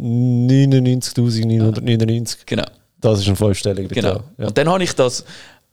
[0.49, 2.63] 99'999, Genau.
[3.01, 4.21] das ist ein vollständiger genau.
[4.37, 4.47] Ja.
[4.47, 5.23] Und dann habe ich das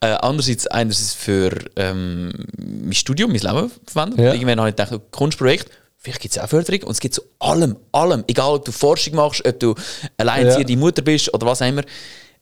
[0.01, 4.19] äh, andererseits, einerseits für ähm, mein Studium, mein Leben verwendet.
[4.19, 4.33] Ja.
[4.35, 7.77] Irgendwann habe ich gedacht, Kunstprojekt, vielleicht gibt es auch Förderung und es gibt zu allem,
[7.93, 9.75] allem, egal ob du Forschung machst, ob du
[10.17, 11.83] alleinerziehende Mutter bist oder was auch immer,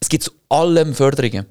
[0.01, 1.47] es gibt zu allem Förderungen.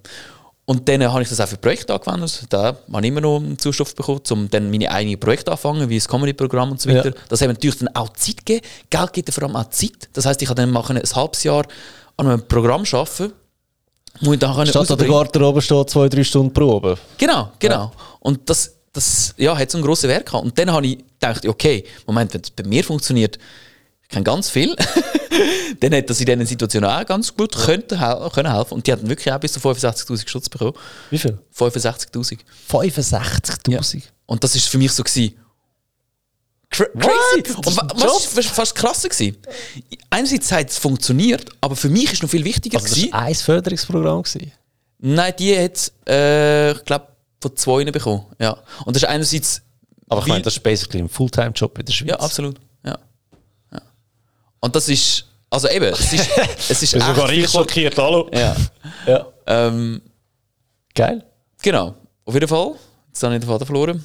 [0.65, 2.45] Und dann habe ich das auch für Projekte angewendet.
[2.49, 5.97] Da habe ich immer noch einen Zuschrift bekommen, um dann meine eigenen Projekte anfangen, wie
[5.97, 7.09] das Comedy-Programm und so weiter.
[7.09, 7.15] Ja.
[7.29, 8.65] Das hat mir natürlich dann auch Zeit gegeben.
[8.89, 10.09] Geld gibt vor allem auch Zeit.
[10.13, 11.65] Das heisst, ich kann dann machen ein halbes Jahr
[12.17, 13.33] an einem Programm arbeiten,
[14.21, 16.97] wo ich dann Statt an der Garderobe steht zwei, drei Stunden Probe.
[17.17, 17.91] Genau, genau.
[18.19, 20.45] Und das, das ja, hat so einen grossen Wert gehabt.
[20.45, 23.39] Und dann habe ich gedacht, okay, Moment, wenn es bei mir funktioniert,
[24.11, 24.75] kann ganz viel,
[25.79, 28.73] dann hätte das in diesen Situationen auch ganz gut könnte, hel können helfen.
[28.75, 30.73] Und die hatten wirklich auch bis zu 65'000 Schutz bekommen.
[31.09, 31.37] Wie viel?
[31.57, 32.39] 65'000.
[32.69, 34.01] 65'000.
[34.25, 35.35] Und das ist für mich so gewesen,
[36.69, 37.53] cra crazy.
[37.57, 39.37] Und wa- was ist fast krasser gewesen?
[40.09, 43.35] Einerseits hat es funktioniert, aber für mich ist noch viel wichtiger Also das war ein
[43.35, 44.23] Förderungsprogramm.
[44.23, 44.51] Gewesen.
[44.99, 47.07] Nein, die hat, äh, ich glaube,
[47.41, 48.25] von zwei bekommen.
[48.39, 48.57] Ja.
[48.85, 49.61] Und das ist einerseits
[50.07, 52.09] Aber ich meine, das ist basically ein Fulltime-Job in der Schweiz.
[52.09, 52.59] Ja, absolut.
[54.61, 56.29] Und das ist, also eben, es ist,
[56.69, 58.29] es ist bin sogar ich schockiert, hallo.
[58.31, 58.55] Ja.
[59.07, 59.25] Ja.
[59.47, 60.01] Ähm,
[60.93, 61.23] Geil.
[61.61, 61.95] genau.
[62.25, 62.75] Auf jeden Fall.
[63.07, 64.03] Jetzt habe ich den Vater verloren.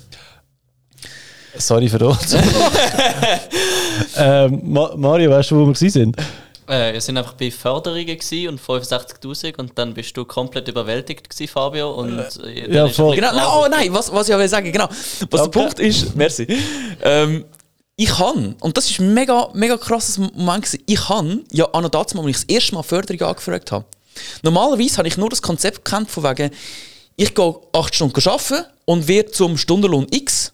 [1.58, 2.34] Sorry für uns.
[4.16, 6.16] ähm, Ma Mario, weißt du, wo wir sind?
[6.68, 11.30] Äh, wir sind einfach bei Förderungen gewesen und 65'000 und dann bist du komplett überwältigt
[11.30, 11.92] gewesen, Fabio.
[11.92, 13.14] Und, äh, dann ja, voll.
[13.14, 14.88] Genau, no, oh nein, was, was ich auch will sagen, genau.
[14.88, 15.50] Was Okay.
[15.50, 16.46] der Punkt ist, merci.
[17.02, 17.44] Ähm,
[17.96, 21.84] ich kann, und das ist ein mega, mega krasses Moment gewesen, ich kann, ja, an
[21.84, 23.86] und dazu, als ich das erste Mal Förderung angefragt habe,
[24.42, 26.50] normalerweise habe ich nur das Konzept gekannt, von wegen,
[27.16, 30.52] ich gehe acht Stunden arbeiten und werde zum Stundenlohn X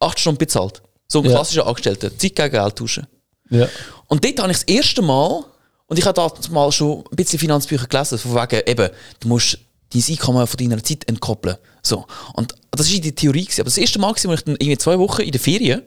[0.00, 0.82] acht Stunden bezahlt.
[1.08, 1.32] So ein Ja.
[1.32, 3.06] klassischer Angestellter, Zeit gegen Geld tauschen.
[3.50, 3.68] Ja.
[4.08, 5.44] Und dort habe ich das erste Mal,
[5.86, 8.88] und ich habe damals mal schon ein bisschen Finanzbücher gelesen, von wegen, eben,
[9.20, 9.58] du musst
[9.92, 11.56] dein Einkommen von deiner Zeit entkoppeln.
[11.82, 12.06] So.
[12.32, 13.44] Und das war der Theorie.
[13.44, 13.60] Gewesen.
[13.60, 15.82] Aber das erste Mal, wo ich dann irgendwie zwei Wochen in der Ferien,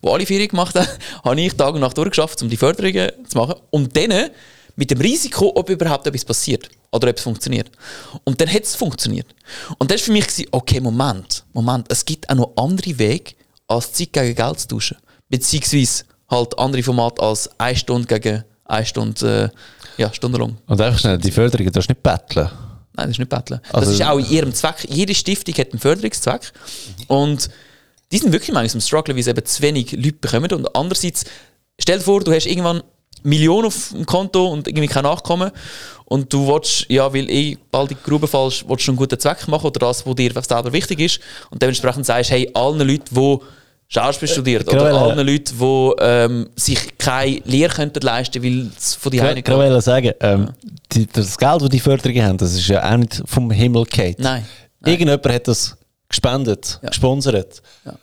[0.00, 0.88] wo alle Ferien gemacht haben,
[1.24, 3.54] habe ich Tag und Nacht durchgeschafft, um die Förderungen zu machen.
[3.70, 4.30] Und dann
[4.76, 7.70] mit dem Risiko, ob überhaupt etwas passiert oder ob es funktioniert.
[8.24, 9.26] Und dann hat es funktioniert.
[9.78, 13.32] Und das war für mich, gewesen, okay, Moment, Moment, es gibt auch noch andere Wege,
[13.66, 14.96] als Zeit gegen Geld zu tauschen.
[15.28, 19.52] Beziehungsweise halt andere Formate als eine Stunde gegen eine Stunde,
[19.98, 20.56] äh, ja, stundenlang.
[20.66, 22.48] Und einfach schnell, die Förderung, das ist nicht betteln.
[22.94, 23.60] Nein, das ist nicht betteln.
[23.72, 24.86] Also- das ist auch in ihrem Zweck.
[24.88, 26.52] Jede Stiftung hat einen Förderungszweck.
[27.08, 27.50] Und
[28.12, 30.52] die sind wirklich manchmal am Struggle, weil sie eben zu wenig Leute bekommen.
[30.52, 31.24] Und andererseits,
[31.78, 32.82] stell dir vor, du hast irgendwann
[33.22, 35.50] Millionen auf dem Konto und irgendwie kein Nachkommen.
[36.04, 39.18] Und du willst, ja, weil eh bald in die Grube fallst, willst du einen guten
[39.18, 41.20] Zweck machen oder das, was dir selber wichtig ist.
[41.50, 43.38] Und dementsprechend sagst, hey, allen Leuten, die
[43.88, 48.94] Schauspiel studiert gerade oder allen Leuten, die ähm, sich keine Lehre könnten leisten weil es
[48.94, 50.50] von die Ich Heime wollte sagen, ähm,
[50.92, 54.14] die, das Geld, das die Förderungen haben, das ist ja auch nicht vom Himmel gefallen.
[54.18, 54.46] Nein.
[54.80, 54.92] Nein.
[54.92, 55.76] Irgendjemand hat das
[56.08, 56.88] gespendet, Ja.
[56.88, 57.62] gesponsert.
[57.84, 57.94] Ja.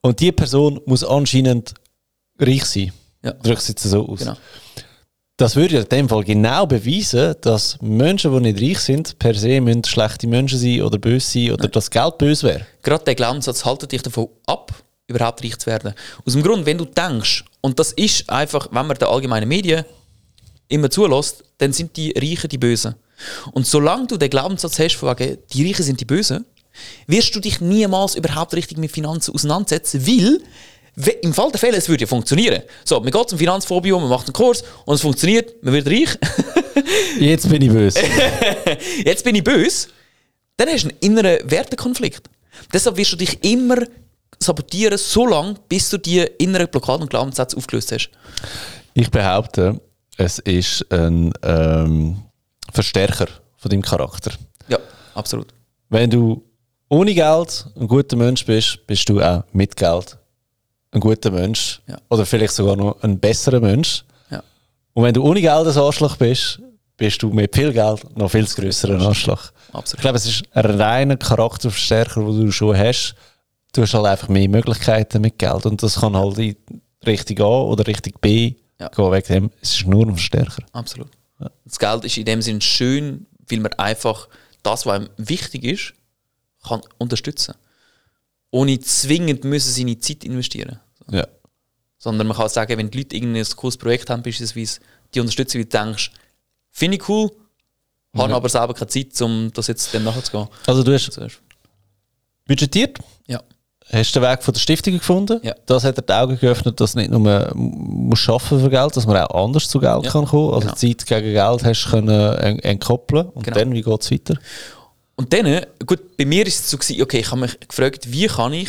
[0.00, 1.74] Und die Person muss anscheinend
[2.38, 2.92] reich sein.
[3.22, 3.32] Ja.
[3.32, 4.18] Drückt es jetzt so aus.
[4.20, 4.36] Genau.
[5.36, 9.34] Das würde ja in dem Fall genau beweisen, dass Menschen, die nicht reich sind, per
[9.34, 12.66] se müssen schlechte Menschen sein oder böse sein oder dass Geld böse wäre.
[12.82, 14.72] Gerade der Glaubenssatz haltet dich davon ab,
[15.08, 15.92] überhaupt reich zu werden.
[16.24, 19.84] Aus dem Grund, wenn du denkst, und das ist einfach, wenn man den allgemeinen Medien
[20.68, 22.94] immer zulässt, dann sind die Reichen die Bösen.
[23.52, 26.44] Und solange du den Glaubenssatz hast, von wegen, die Reichen sind die Bösen,
[27.06, 30.40] wirst du dich niemals überhaupt richtig mit Finanzen auseinandersetzen, weil
[30.96, 32.62] we- im Fall der Fälle, es würde ja funktionieren.
[32.84, 36.16] So, man geht zum Finanzphobio, man macht einen Kurs und es funktioniert, man wird reich.
[37.20, 38.00] Jetzt bin ich böse.
[39.04, 39.88] Jetzt bin ich böse,
[40.56, 42.28] dann hast du einen inneren Wertekonflikt.
[42.72, 43.76] Deshalb wirst du dich immer
[44.40, 48.10] sabotieren, so lange, bis du die inneren Blockaden und Glaubenssätze aufgelöst hast.
[48.94, 49.80] Ich behaupte,
[50.16, 52.16] es ist ein ähm,
[52.72, 54.32] Verstärker von deinem Charakter.
[54.68, 54.78] Ja,
[55.14, 55.48] absolut.
[55.88, 56.42] Wenn du
[56.88, 60.16] ohne Geld ein guter Mensch bist, bist du auch mit Geld
[60.92, 61.80] ein guter Mensch.
[61.88, 61.98] Ja.
[62.08, 64.04] Oder vielleicht sogar noch ein besserer Mensch.
[64.30, 64.42] Ja.
[64.92, 66.60] Und wenn du ohne Geld ein Arschloch bist,
[66.96, 69.50] bist du mit viel Geld noch viel größerer Arschloch.
[69.68, 70.00] Ich Absolut.
[70.02, 73.16] glaube, es ist ein reiner Charakterverstärker, den du schon hast.
[73.72, 75.66] Du hast halt einfach mehr Möglichkeiten mit Geld.
[75.66, 76.56] Und das kann halt in
[77.04, 78.86] Richtung A oder Richtung B Ja.
[78.88, 79.10] gehen.
[79.12, 79.50] Wegen dem.
[79.60, 80.62] Es ist nur ein Verstärker.
[80.72, 81.08] Absolut.
[81.64, 84.28] Das Geld ist in dem Sinn schön, weil man einfach
[84.62, 85.92] das, was einem wichtig ist,
[86.66, 87.54] kann unterstützen.
[88.50, 90.78] Ohne zwingend müssen seine Zeit investieren.
[91.10, 91.26] Ja.
[91.98, 94.80] Sondern man kann sagen, wenn die Leute irgendein cooles Projekt haben, beispielsweise,
[95.14, 96.10] die unterstützen, weil du denkst,
[96.70, 97.30] finde ich cool,
[98.16, 100.46] habe aber selber keine Zeit, um das jetzt dann nachzugehen.
[100.66, 101.10] Also du hast
[102.46, 103.40] budgetiert, Ja.
[103.90, 105.40] hast den Weg von der Stiftung gefunden.
[105.42, 105.54] Ja.
[105.66, 108.96] Das hat dir die Augen geöffnet, dass du nicht nur man muss arbeiten für Geld,
[108.96, 110.10] dass man auch anders zu Geld Ja.
[110.10, 110.54] kann kommen.
[110.54, 110.74] Also Genau.
[110.74, 113.26] Zeit gegen Geld hast du können en- entkoppeln.
[113.30, 113.56] Und Genau.
[113.58, 114.34] dann, wie geht es weiter?
[115.16, 118.26] Und dann, gut, bei mir ist es so gewesen, okay, ich habe mich gefragt, wie
[118.26, 118.68] kann ich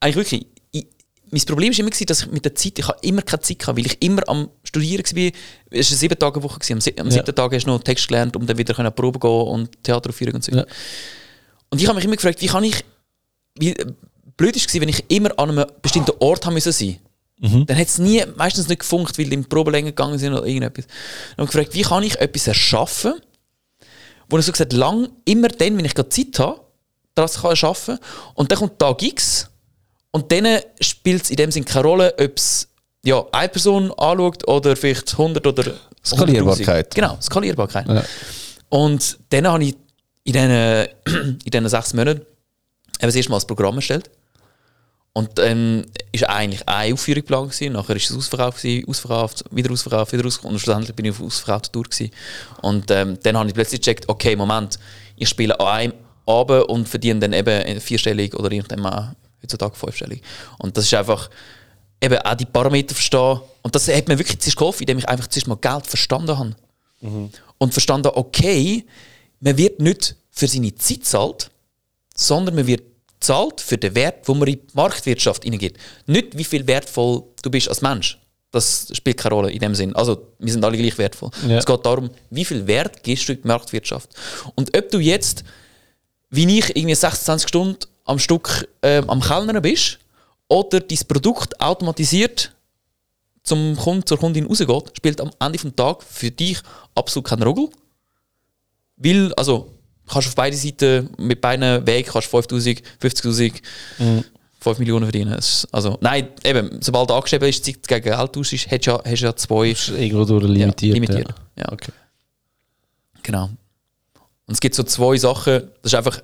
[0.00, 0.86] eigentlich wirklich, ich,
[1.30, 3.58] mein Problem war immer, gewesen, dass ich mit der Zeit, ich habe immer keine Zeit
[3.58, 5.22] gehabt, weil ich immer am Studieren war.
[5.70, 6.92] Es war eine sieben Tage Woche, gewesen.
[6.98, 7.12] am, am Ja.
[7.12, 10.34] siebten Tag hast du noch Text gelernt, um dann wieder an Probe gehen und Theateraufführung
[10.36, 10.52] und so.
[10.52, 10.64] Ja.
[11.70, 12.82] Und ich habe mich immer gefragt, wie kann ich,
[13.58, 13.74] wie,
[14.36, 16.98] blöd war es, wenn ich immer an einem bestimmten Ort haben müssen sein
[17.66, 20.46] Dann hat es nie, meistens nicht gefunkt, weil die in die Probelänge gegangen sind oder
[20.46, 20.86] irgendetwas.
[20.86, 23.14] Dann habe ich gefragt, wie kann ich etwas erschaffen,
[24.28, 26.60] wo ich so gesagt lang immer dann, wenn ich gerade Zeit habe,
[27.14, 27.98] das kann schaffen.
[28.34, 29.48] Und dann kommt Tag X
[30.10, 32.68] und dann spielt es in dem Sinne keine Rolle, ob es
[33.04, 35.76] ja, eine Person anschaut oder vielleicht 100 oder 100'000.
[36.04, 36.94] Skalierbarkeit.
[36.94, 37.88] Genau, Skalierbarkeit.
[37.88, 38.04] Ja.
[38.68, 39.76] Und dann habe ich
[40.24, 40.50] in diesen,
[41.44, 42.26] in diesen sechs Monaten eben
[43.00, 44.10] das erste Mal das Programm erstellt.
[45.18, 45.84] Und dann
[46.16, 50.24] war eigentlich eine Aufführung geplant, gewesen, nachher war es ausverkauft, gewesen, ausverkauft, wieder ausverkauft, wieder
[50.24, 51.90] ausverkauft und schlussendlich bin ich auf ausverkauft durch.
[51.90, 52.12] Gewesen.
[52.62, 54.78] Und ähm, dann habe ich plötzlich gecheckt, okay, Moment,
[55.16, 55.92] ich spiele an einem
[56.24, 60.22] Abend und verdiene dann eben vierstellig oder irgendwann mal heutzutage fünfstellig.
[60.58, 61.28] Und das ist einfach
[62.00, 63.40] eben auch die Parameter verstehen.
[63.62, 66.54] Und das hat mir wirklich zuerst geholfen, indem ich einfach zuerst mal Geld verstanden habe.
[67.58, 68.86] Und verstanden habe, okay,
[69.40, 71.50] man wird nicht für seine Zeit zahlt,
[72.14, 72.87] sondern man wird
[73.20, 75.76] zahlt für den Wert, den man in die Marktwirtschaft hineingeht.
[76.06, 78.18] Nicht, wie viel wertvoll du bist als Mensch.
[78.50, 79.94] Das spielt keine Rolle in dem Sinn.
[79.94, 81.30] Also, wir sind alle gleich wertvoll.
[81.46, 81.58] Ja.
[81.58, 84.08] Es geht darum, wie viel Wert gehst du in die Marktwirtschaft.
[84.54, 85.44] Und ob du jetzt,
[86.30, 89.98] wie ich, irgendwie 26 Stunden am Stück ähm, am Kellnern bist
[90.48, 92.52] oder dein Produkt automatisiert
[93.42, 96.58] zum Kunden, zur Kundin rausgeht, spielt am Ende des Tages für dich
[96.94, 97.68] absolut keinen Rogel.
[98.96, 99.77] Weil, also,
[100.08, 103.52] kannst auf beide Seiten mit beiden Wegen kannst 5000, 50.000,
[104.60, 105.34] 5 Millionen verdienen.
[105.34, 109.20] Ist- Also, nein, eben, sobald angeschrieben ist, Zeit gegen Geld tauschst, hast du ja, hast
[109.22, 110.82] du ja zwei Ist irgendwo durch limitiert.
[110.82, 111.28] ja, limitiert.
[111.56, 111.62] Ja.
[111.64, 111.72] Ja.
[111.72, 111.92] Okay.
[113.22, 113.44] Genau.
[113.44, 116.20] Und es gibt so zwei Sachen, das ist einfach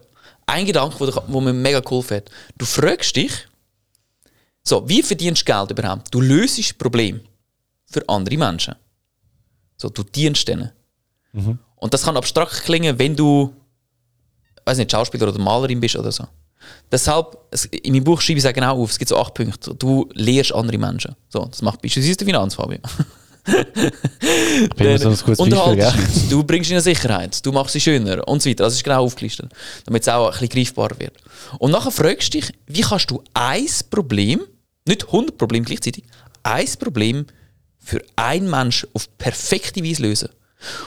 [0.46, 2.30] ein Gedanke, wo, wo mir mega cool fällt.
[2.58, 3.32] Du fragst dich,
[4.62, 6.12] so, wie verdienst du Geld überhaupt?
[6.12, 7.20] Du löst Probleme
[7.86, 8.74] für andere Menschen.
[9.76, 10.70] So, du dienst denen.
[11.76, 13.52] Und das kann abstrakt klingen, wenn du,
[14.64, 16.24] weiß nicht, Schauspieler oder Malerin bist oder so.
[16.90, 19.34] Deshalb, es, in meinem Buch schreibe ich es auch genau auf, es gibt so acht
[19.34, 19.74] Punkte.
[19.74, 21.14] Du lehrst andere Menschen.
[21.28, 22.78] So, das macht beispielsweise der Finanzfabio.
[23.46, 25.46] Ich bin immer so Beispiel?
[25.48, 25.94] Leute,
[26.30, 28.64] du bringst ihnen Sicherheit, du machst sie schöner und so weiter.
[28.64, 29.52] Das ist genau aufgelistet,
[29.84, 31.12] damit es auch ein bisschen greifbarer wird.
[31.58, 34.40] Und nachher fragst du dich, wie kannst du ein Problem,
[34.86, 36.04] nicht 100 Probleme gleichzeitig,
[36.42, 37.26] ein Problem
[37.78, 40.28] für einen Mensch auf perfekte Weise lösen.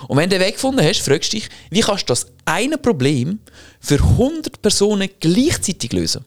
[0.07, 2.77] Und wenn du den Weg gefunden hast, fragst du dich, wie kannst du das eine
[2.77, 3.39] Problem
[3.79, 6.25] für 100 Personen gleichzeitig lösen?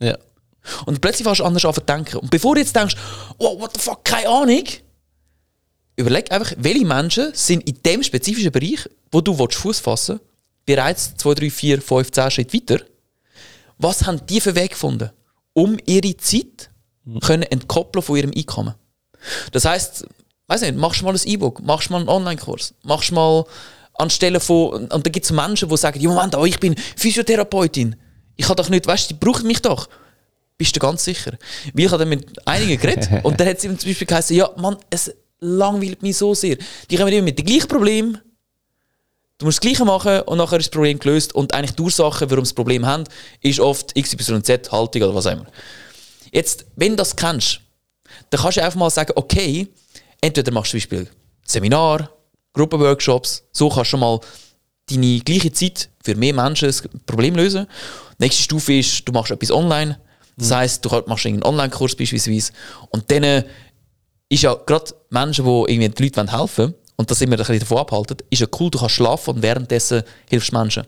[0.00, 0.18] Ja.
[0.86, 2.16] Und plötzlich fängst du anders an zu denken.
[2.18, 2.96] Und bevor du jetzt denkst,
[3.38, 4.64] oh, what the fuck, keine Ahnung,
[5.96, 10.32] überleg einfach, welche Menschen sind in dem spezifischen Bereich, wo du Fuß fassen willst,
[10.64, 12.84] bereits 2, 3, 4, 5, 10 Schritte weiter.
[13.78, 15.10] Was haben die für Weg gefunden,
[15.54, 16.70] um ihre Zeit
[17.20, 18.74] können entkoppeln von ihrem Einkommen?
[19.50, 20.06] Das heisst,
[20.52, 23.44] weiß nicht, machst du mal ein E-Book, machst du mal einen Online-Kurs, machst du mal
[23.94, 27.96] anstelle von, und da gibt es Menschen, die sagen, ja Moment, oh, ich bin Physiotherapeutin,
[28.36, 29.88] ich habe doch nicht, weißt du, die brauchen mich doch.
[30.58, 31.32] Bist du ganz sicher?
[31.72, 34.50] Weil ich habe dann mit einigen geredet und dann hat sie zum Beispiel gesagt, ja
[34.56, 36.56] Mann, es langweilt mich so sehr.
[36.90, 38.18] Die kommen immer mit dem gleichen Problem,
[39.42, 41.34] Du musst das Gleiche machen und nachher ist das Problem gelöst.
[41.34, 43.02] Und eigentlich die Ursache, warum sie das Problem haben,
[43.40, 45.46] ist oft XYZ, Haltung oder was auch immer.
[46.30, 47.60] Jetzt, wenn du das kennst,
[48.30, 49.66] dann kannst du einfach mal sagen, okay,
[50.22, 51.08] entweder machst du zum Beispiel
[51.44, 52.08] Seminar,
[52.54, 54.20] Gruppenworkshops, so kannst du schon mal
[54.88, 57.66] deine gleiche Zeit für mehr Menschen das Problem lösen.
[58.18, 59.98] Die nächste Stufe ist, du machst etwas online.
[60.36, 60.54] Das mhm.
[60.54, 62.52] heisst, du machst einen Online-Kurs beispielsweise.
[62.90, 63.44] Und dann
[64.28, 67.58] ist ja gerade Menschen, die irgendwie die Leute helfen wollen, und das immer ein bisschen
[67.58, 70.84] davon abhalten, ist ja cool, du kannst schlafen und währenddessen hilfst du Menschen.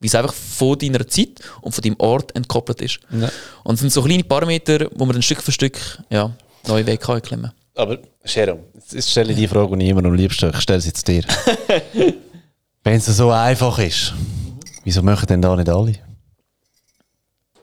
[0.00, 3.00] Weil es einfach von deiner Zeit und von deinem Ort entkoppelt ist.
[3.10, 3.30] Ja.
[3.62, 5.78] Und es sind so kleine Parameter, wo man dann Stück für Stück
[6.10, 6.30] ja,
[6.66, 8.60] neue Wege kann klemmen Aber Sharon,
[8.90, 11.24] jetzt stelle ich die Frage, die ich immer am liebsten ich stelle sie jetzt dir.
[12.84, 14.14] Wenn es so einfach ist,
[14.84, 15.94] wieso machen denn da nicht alle?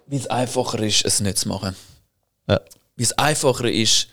[0.08, 1.76] Weil es einfacher ist, es nicht zu machen.
[2.48, 2.60] Ja.
[2.96, 4.08] Weil es einfacher ist,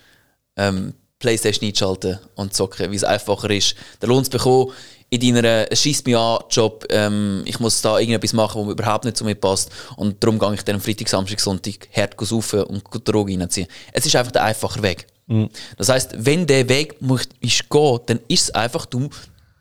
[0.57, 4.73] ähm, Playstation einschalten und zocken, wie es einfacher ist, den Lohn zu bekommen
[5.11, 9.17] in deiner «Schieß mich an» Job, ähm, ich muss da irgendetwas machen, was überhaupt nicht
[9.17, 12.85] zu mir passt und darum gehe ich dann am Freitag, Samstag, Sonntag hart saufen und
[13.09, 13.67] Drogen reinziehen.
[13.93, 15.07] Es ist einfach der einfache Weg.
[15.29, 15.49] Mhm.
[15.77, 19.09] Das heißt, wenn der Weg muss, ist gehen, dann ist es einfach, du,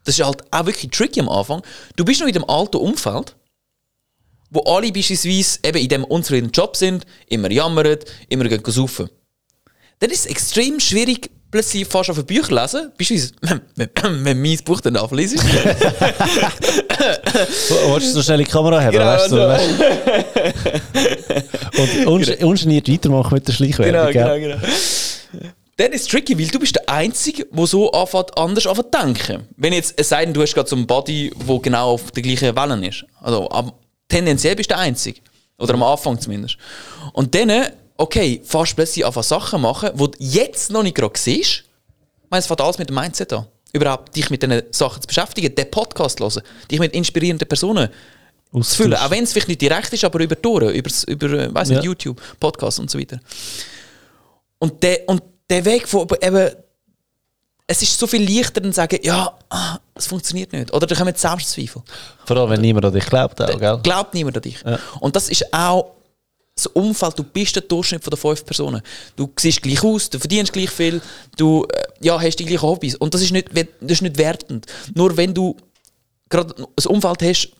[0.04, 1.62] das ist halt auch wirklich tricky am Anfang,
[1.96, 3.36] du bist noch in dem alten Umfeld,
[4.50, 7.98] wo alle beispielsweise eben in dem unzufriedenen Job sind, immer jammern,
[8.30, 9.10] immer gehen saufen.
[10.00, 13.90] Dann ist es extrem schwierig, plötzlich fast auf Bücher lesen, beispielsweise, wenn, wenn,
[14.26, 15.38] wenn mein Buch dann nachliest.
[17.90, 18.92] Wolltest du so schnell die Kamera haben?
[18.94, 19.70] Genau, weißt du, weißt?
[21.78, 22.48] Und un genau.
[22.48, 24.12] ungeniert weitermachen mit der Schleichwerbung.
[24.14, 24.68] Genau, genau, genau.
[25.78, 29.48] Dann ist es tricky, weil du bist der Einzige, der so anfängt, anders zu denken.
[29.56, 32.24] Wenn jetzt, es sei denn, du hast gerade so einen Body, der genau auf der
[32.24, 33.06] gleichen Welle ist.
[33.22, 33.48] Also,
[34.10, 35.22] tendenziell bist du der Einzige.
[35.60, 36.58] Oder am Anfang zumindest.
[37.14, 37.68] Und dann
[37.98, 41.64] okay, fast plötzlich einfach Sachen machen, die du jetzt noch nicht gerade siehst.
[42.24, 43.48] Ich meine, es fängt alles mit dem Mindset an.
[43.74, 47.90] Überhaupt dich mit diesen Sachen zu beschäftigen, den Podcast zu hören, dich mit inspirierenden Personen
[48.54, 48.96] zu füllen.
[48.96, 51.78] Auch wenn es vielleicht nicht direkt ist, aber über Ohren, über, über äh, weiss nicht,
[51.78, 51.84] ja.
[51.84, 53.20] YouTube, Podcast und so weiter.
[54.60, 56.52] Und der, und der Weg von eben,
[57.68, 60.74] es ist so viel leichter, zu sagen, ja, ah, es funktioniert nicht.
[60.74, 61.82] Oder da kommen Selbstzweifel.
[62.26, 63.42] Vor allem, wenn niemand an dich glaubt.
[63.42, 63.80] Auch, gell?
[63.84, 64.62] Glaubt niemand an dich.
[64.66, 64.80] Ja.
[65.00, 65.98] Und das ist auch
[66.56, 68.82] das Umfeld, du bist der Durchschnitt von den fünf Personen.
[69.16, 71.02] Du siehst gleich aus, du verdienst gleich viel,
[71.38, 72.96] du äh, ja, hast die gleichen Hobbys.
[72.96, 74.66] Und das ist, nicht, das ist nicht wertend.
[74.96, 75.56] Nur wenn du
[76.30, 77.52] gerade ein Umfeld hast,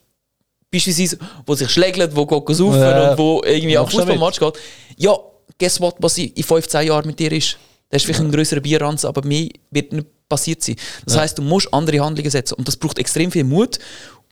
[0.72, 4.54] beispielsweise, wo sich schlägt, wo geht saufen ja, und wo irgendwie auf Fußballmatch geht,
[4.98, 5.16] ja,
[5.60, 7.58] guess what, was in 15 Jahren mit dir ist?
[7.90, 10.76] Das ist vielleicht ein größerer Bierranz, aber mehr wird nicht passiert sein.
[11.06, 11.22] Das ja.
[11.22, 12.56] heisst, du musst andere Handlungen setzen.
[12.56, 13.80] Und das braucht extrem viel Mut,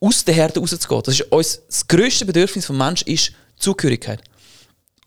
[0.01, 1.01] aus der Herde rauszugehen.
[1.03, 4.21] Das ist uns, das grösste Bedürfnis des Menschen ist Zugehörigkeit.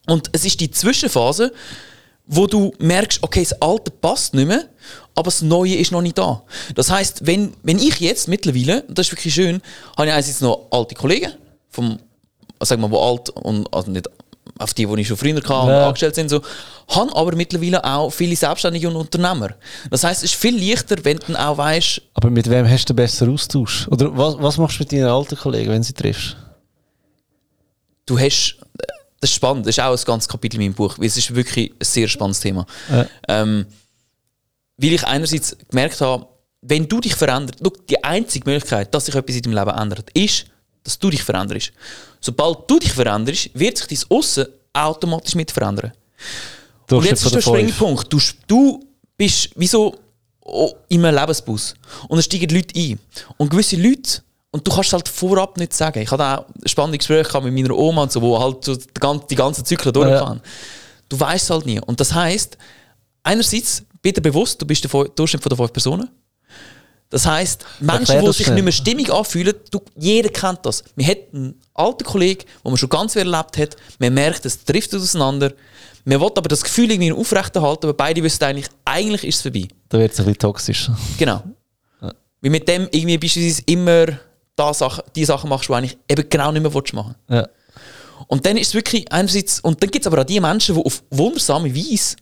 [0.07, 1.53] Und es ist die Zwischenphase,
[2.27, 4.69] wo du merkst, okay, das Alte passt nicht mehr,
[5.15, 6.43] aber das Neue ist noch nicht da.
[6.75, 9.63] Das heißt, wenn, wenn ich jetzt mittlerweile, das ist wirklich schön,
[9.97, 11.33] habe ich einerseits noch alte Kollegen,
[11.71, 11.99] vom,
[12.61, 14.09] sagen wir mal, wo alt und also nicht
[14.59, 15.87] auf die, die ich schon früher kam, ja.
[15.87, 16.43] angestellt sind, so,
[16.89, 19.55] haben aber mittlerweile auch viele Selbstständige und Unternehmer.
[19.91, 22.03] Das heißt, es ist viel leichter, wenn du auch weißt.
[22.15, 23.87] Aber mit wem hast du besser Austausch?
[23.89, 26.37] Oder was, was machst du mit deinen alten Kollegen, wenn sie triffst?
[28.07, 28.57] Du hast
[29.21, 31.35] das ist spannend, das ist auch ein ganzes Kapitel in meinem Buch, weil es ist
[31.35, 32.67] wirklich ein sehr spannendes Thema.
[32.89, 33.07] Ja.
[33.27, 33.67] Ähm,
[34.77, 36.27] weil ich einerseits gemerkt habe,
[36.63, 40.47] wenn du dich veränderst, die einzige Möglichkeit, dass sich etwas in deinem Leben ändert, ist,
[40.89, 41.71] dass du dich veränderst.
[42.21, 45.93] Sobald du dich veränderst, wird sich dein Aussen automatisch mit verändern.
[46.91, 48.11] Und jetzt ist der springende Punkt.
[48.11, 48.85] Du, du
[49.17, 49.95] bist wie so
[50.89, 51.75] in einem Lebensbus
[52.09, 52.99] und es steigen Leute ein.
[53.37, 56.01] Und gewisse Leute und du kannst es halt vorab nicht sagen.
[56.01, 59.35] Ich hatte auch spannende Gespräche mit meiner Oma und so, wo halt so die, ganze,
[59.35, 60.41] ganzen Zyklen durchfahren.
[60.43, 60.51] Ja.
[61.11, 61.81] Du weißt es halt nie.
[61.81, 62.57] Und das heisst,
[63.23, 66.09] einerseits, bitte bewusst, du bist der Durchschnitt von der fünf Personen.
[67.11, 68.57] Das heisst, Menschen, die sich schnell.
[68.57, 70.85] nicht mehr stimmig anfühlen, du, jeder kennt das.
[70.95, 74.63] Wir hätten einen alten Kollegen, den man schon ganz viel erlebt hat, man merkt, es
[74.63, 75.53] trifft auseinander.
[76.05, 79.69] Man will aber das Gefühl irgendwie aufrechterhalten, aber beide wissen eigentlich, eigentlich ist es vorbei.
[79.89, 80.91] Da wird es ein bisschen toxisch.
[81.19, 81.43] Genau.
[82.03, 82.13] Ja.
[82.43, 84.07] Weil mit dem irgendwie beispielsweise immer
[84.55, 87.47] da Sache, die Sachen machst, die eigentlich eben genau nicht mehr machen willst.
[87.47, 87.49] Ja.
[88.27, 90.85] Und dann ist es wirklich einerseits, und dann gibt es aber auch die Menschen, die
[90.85, 92.17] auf wundersame Weise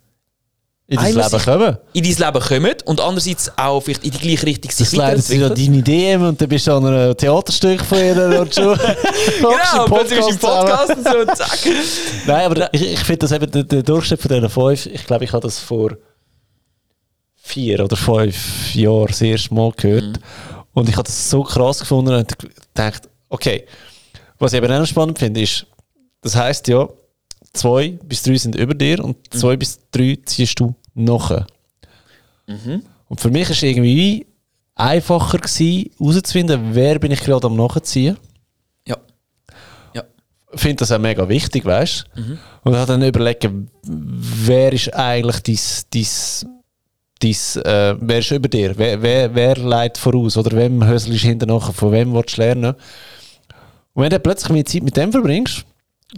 [0.89, 1.79] In dein Leben kommen.
[1.95, 5.55] in dein Leben kommen und andererseits auch vielleicht in die gleiche Richtung sich Das weiterentwickeln.
[5.55, 8.79] deine Ideen und dann bist du an einem Theaterstück von ihr und schon.
[8.79, 11.59] Genau, plötzlich bist du im Podcast und so, zack.
[12.27, 15.25] Nein, aber ich, ich finde das eben der, der Durchschnitt von diesen fünf, ich glaube,
[15.25, 15.97] ich habe das vor
[17.35, 20.21] vier oder fünf Jahren das erste Mal gehört.
[20.73, 23.67] Und ich habe das so krass gefunden und gedacht, okay,
[24.39, 25.67] was ich eben auch spannend finde, ist,
[26.23, 26.89] das heisst ja,
[27.57, 31.47] zwei bis drei sind über dir und zwei bis drei ziehst du nachher.
[33.09, 34.27] Und für mich ist irgendwie
[34.75, 38.17] einfacher gewesen, herauszufinden, wer bin ich gerade am Nachziehen
[38.87, 38.97] Ja.
[39.95, 40.03] Ja.
[40.55, 42.23] finde das auch mega wichtig, weißt du?
[42.65, 43.49] Und habe dann überlegt,
[43.83, 46.47] wer ist eigentlich dies, dies,
[47.23, 48.77] dies äh, wer ist über dir?
[48.77, 50.37] Wer, wer, wer leitet voraus?
[50.37, 51.61] Oder wem höselst du hinterher?
[51.61, 52.75] Von wem willst du lernen?
[53.95, 55.65] Und wenn du plötzlich mehr Zeit mit dem verbringst,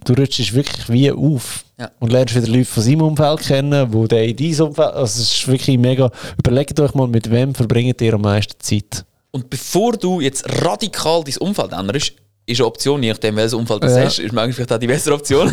[0.05, 1.65] du rutschst wirklich wie auf.
[1.79, 1.91] Ja.
[2.01, 5.33] Und lernst wieder Leute von seinem Umfeld kennen, wo der in deinem Umfeld, also es
[5.33, 9.05] ist wirklich mega, überlegt euch mal, mit wem verbringt ihr am meisten Zeit?
[9.31, 12.13] Und bevor du jetzt radikal dein Umfeld änderst,
[12.47, 14.05] ist eine Option, je nachdem, welches Umfeld du Ja.
[14.05, 15.53] hast, ist manchmal vielleicht auch die bessere Option.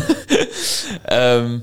[1.08, 1.62] ähm,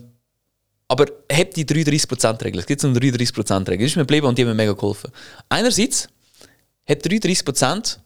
[0.87, 2.59] aber hab die 33%-Regel.
[2.59, 3.85] Es gibt so eine 33%-Regel.
[3.85, 5.11] Das ist mir geblieben und die haben mir mega geholfen.
[5.49, 6.07] Einerseits
[6.87, 7.97] hat 33%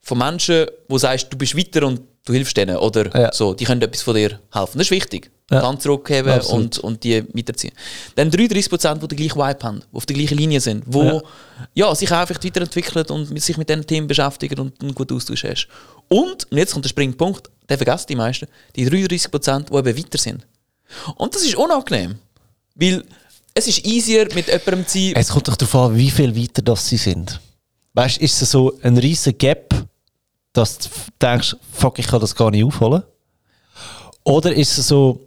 [0.00, 2.00] von Menschen, wo du sagst, du bist weiter und
[2.30, 3.32] du hilfst denen oder Ja.
[3.32, 4.78] so, die können etwas von dir helfen.
[4.78, 5.30] Das ist wichtig.
[5.50, 5.62] Ja.
[5.62, 6.62] Hand zurückheben Absolut.
[6.62, 7.72] und, und die weiterziehen.
[8.14, 11.22] Dann 33%, die den gleichen Vibe haben, die auf der gleichen Linie sind, wo Ja.
[11.74, 11.94] ja.
[11.96, 15.66] sich einfach weiterentwickeln und sich mit diesen Themen beschäftigen und einen guten Austausch hast.
[16.08, 20.18] Und, und jetzt kommt der Springpunkt, den vergessen die meisten, die 33%, die eben weiter
[20.18, 20.46] sind.
[21.16, 22.14] Und das ist unangenehm.
[22.76, 23.04] Weil
[23.52, 25.12] es ist easier, mit jemandem zu sein.
[25.16, 27.40] Es kommt doch darauf an, wie viel weiter das sie sind.
[27.94, 29.74] Weißt du, ist es so ein riesen Gap,
[30.52, 30.88] dass du
[31.20, 33.02] denkst, fuck, ich kann das gar nicht aufholen?
[34.24, 35.20] Oder ist es so,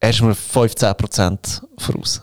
[0.00, 2.22] erstmal 15% voraus?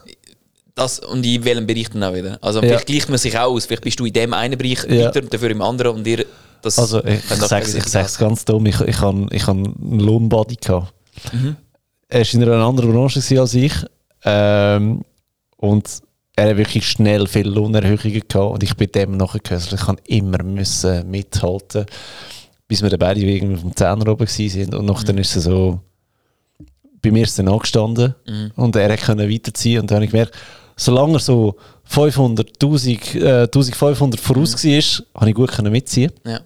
[0.75, 2.37] Das, und in welchem Bereich dann auch wieder.
[2.41, 2.67] Also Ja.
[2.67, 3.65] vielleicht gleicht man sich auch aus.
[3.65, 5.07] Vielleicht bist du in dem einen Bereich Ja.
[5.07, 6.25] weiter und dafür im anderen und ihr...
[6.61, 10.55] Das Also, ich, ich gegenseitig sag's ganz dumm, ich, ich habe ich han einen Lohnbody
[10.57, 10.93] gehabt.
[11.33, 11.55] Mhm.
[12.07, 13.73] Er war in einer anderen Branche als ich.
[14.23, 15.01] Ähm,
[15.57, 15.89] und
[16.36, 19.73] er hat wirklich schnell viele Lohnerhöhungen gehabt und ich bin dem nachgehört.
[19.73, 21.86] Ich kann immer müssen mithalten,
[22.67, 24.73] bis wir dann beide irgendwie dem Zehner oben waren.
[24.73, 25.79] Und nachher ist es so,
[27.01, 28.15] bei mir ist es dann angestanden
[28.55, 30.36] und er konnte weiterziehen und dann habe ich gemerkt,
[30.77, 36.11] solange er so 500, 1000, äh, 1500 voraus war, habe ich gut können mitziehen.
[36.25, 36.39] Ja.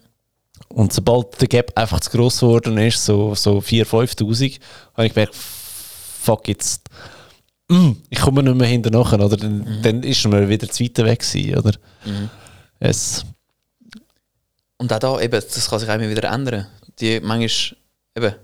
[0.69, 4.59] Und sobald der Gap einfach zu gross geworden ist, so, so 4'000, 5'000,
[4.95, 6.84] habe ich gemerkt, fuck jetzt,
[8.09, 9.19] ich komme nicht mehr hinterher.
[9.19, 11.71] Oder dann, dann ist man wieder zu weit weg gewesen, oder?
[12.79, 13.25] Es,
[14.77, 16.67] Und auch da, eben, das kann sich auch immer wieder ändern.
[16.99, 17.77] Die manchmal,
[18.15, 18.35] eben,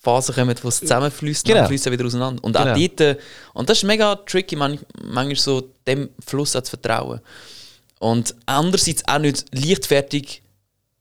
[0.00, 1.58] Phasen kommen, wo es zusammenfließt, Genau.
[1.60, 2.44] dann fließt es wieder auseinander.
[2.44, 2.78] Und auch Genau.
[2.78, 3.16] dort, äh,
[3.54, 7.20] und das ist mega tricky, man, manchmal so dem Fluss auch zu vertrauen.
[7.98, 10.42] Und andererseits auch nicht leichtfertig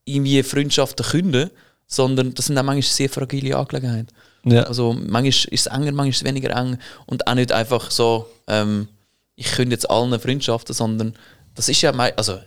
[0.06, 1.52] irgendwie Freundschaften künden,
[1.86, 4.08] sondern das sind auch manchmal sehr fragile Angelegenheiten.
[4.46, 4.64] Ja.
[4.64, 8.28] Also manchmal ist es enger, manchmal ist es weniger eng und auch nicht einfach so,
[8.48, 8.88] ähm,
[9.36, 11.14] ich könnte jetzt allen Freundschaften, sondern
[11.56, 12.38] das ist ja mein, also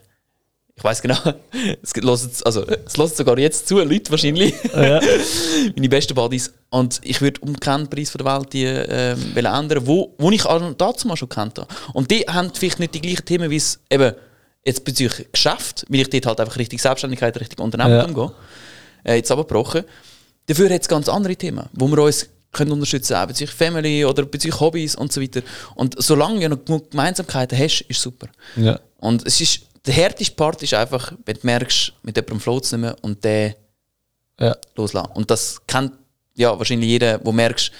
[0.77, 1.19] ich weiß genau,
[1.83, 5.01] es jetzt- also es sogar jetzt zu, Leute wahrscheinlich, ja.
[5.77, 9.87] meine besten Buddies und ich würde um keinen Preis von der Welt die ähm, ändern,
[9.87, 11.67] wo, wo ich auch dazu mal schon kennt habe.
[11.95, 14.13] Und die haben vielleicht nicht die gleichen Themen, wie es eben
[14.65, 18.33] jetzt bezüglich Geschäft, weil ich dort halt einfach richtig Selbstständigkeit, richtig Unternehmertum gehe,
[19.13, 19.83] äh, jetzt abgebrochen.
[20.49, 24.25] Dafür hat es ganz andere Themen, wo wir uns können unterstützen können, bezüglich Family oder
[24.25, 25.43] bezüglich Hobbys und so weiter.
[25.75, 28.29] Und solange du noch genug Gemeinsamkeiten hast, ist super.
[28.57, 28.81] ja.
[29.01, 32.81] Und es ist, der härteste Part ist einfach, wenn du merkst, mit jemandem es nicht
[32.81, 33.55] mehr und der
[34.41, 34.57] ja.
[34.75, 35.13] loslassen.
[35.15, 35.93] Und das kennt
[36.35, 37.71] ja wahrscheinlich jeder, wo merkst,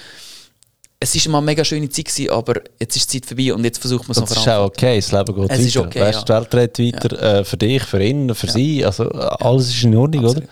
[1.01, 3.63] es ist mal eine mega schöne Zeit gewesen, aber jetzt ist die Zeit vorbei und
[3.63, 5.67] jetzt versucht man es noch es ist auch okay, das Leben geht Es weiter.
[5.67, 9.09] ist okay, weißt, Die Welt dreht weiter, äh, für dich, für ihn, für sie, also
[9.09, 10.49] alles ist in Ordnung, Absolut.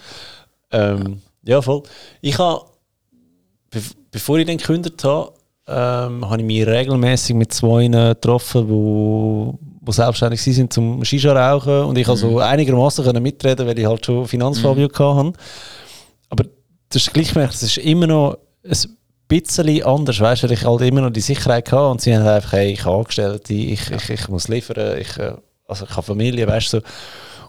[0.72, 0.94] oder?
[0.94, 1.62] Ähm, ja.
[1.62, 1.84] voll.
[2.22, 2.62] Ich habe,
[3.72, 5.34] bev- bevor ich den gekündigt habe,
[5.68, 11.84] ähm, habe ich mich regelmäßig mit zwei getroffen, wo, wo selbstständig sind zum Shisha rauchen
[11.86, 12.12] und ich Mhm.
[12.12, 15.34] also einigermaßen können mitreden, weil ich halt schon Finanzfabio hatte.
[16.30, 16.46] Aber
[16.90, 18.78] das ist gleich gemerkt, es ist immer noch ein
[19.28, 22.26] bisschen anders, weißt du, weil ich halt immer noch die Sicherheit hatte und sie haben
[22.26, 25.34] einfach, hey, ich habe Angestellte, ich, ich, ich muss liefern, ich, äh,
[25.68, 26.84] also ich habe Familie, weißt du, so.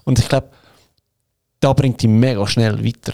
[0.05, 0.49] Und ich glaube,
[1.61, 3.13] da bringt die mega schnell weiter.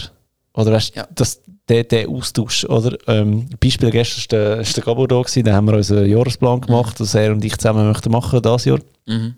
[0.55, 1.09] Oder weißt du, Ja.
[1.15, 2.97] das, der, der Austausch, oder?
[3.09, 6.61] Ähm, Beispiel gestern ist der, ist der Gabo da gewesen, da haben wir unseren Jahresplan
[6.61, 8.79] gemacht, was er und ich zusammen möchten machen, das Jahr.
[9.07, 9.35] Mhm.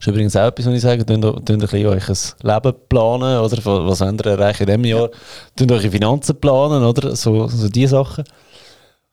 [0.00, 3.86] ist übrigens auch etwas, was ich sage, tun ein bisschen euch ein Leben planen, oder?
[3.88, 5.10] Was ihr erreichen in diesem Jahr?
[5.54, 7.14] Tun eure Finanzen planen, oder?
[7.14, 8.24] So, so diese Sachen.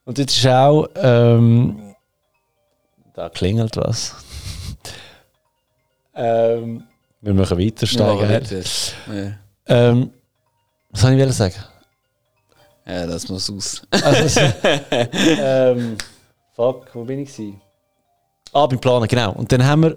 [0.04, 1.94] Und jetzt ist auch, ähm,
[3.14, 4.14] da klingelt was.
[6.14, 6.84] ähm,
[7.20, 8.42] wir machen weiter steigen.
[9.12, 9.32] Ja.
[9.66, 10.10] Ähm,
[10.92, 11.54] was soll ich sagen?
[12.86, 13.82] ja, das muss aus.
[13.90, 14.40] Also,
[15.20, 15.96] ähm,
[16.54, 17.32] fuck, wo bin ich?
[17.32, 17.60] Gewesen?
[18.52, 19.32] Ah, beim Planen, genau.
[19.32, 19.96] Und dann haben wir.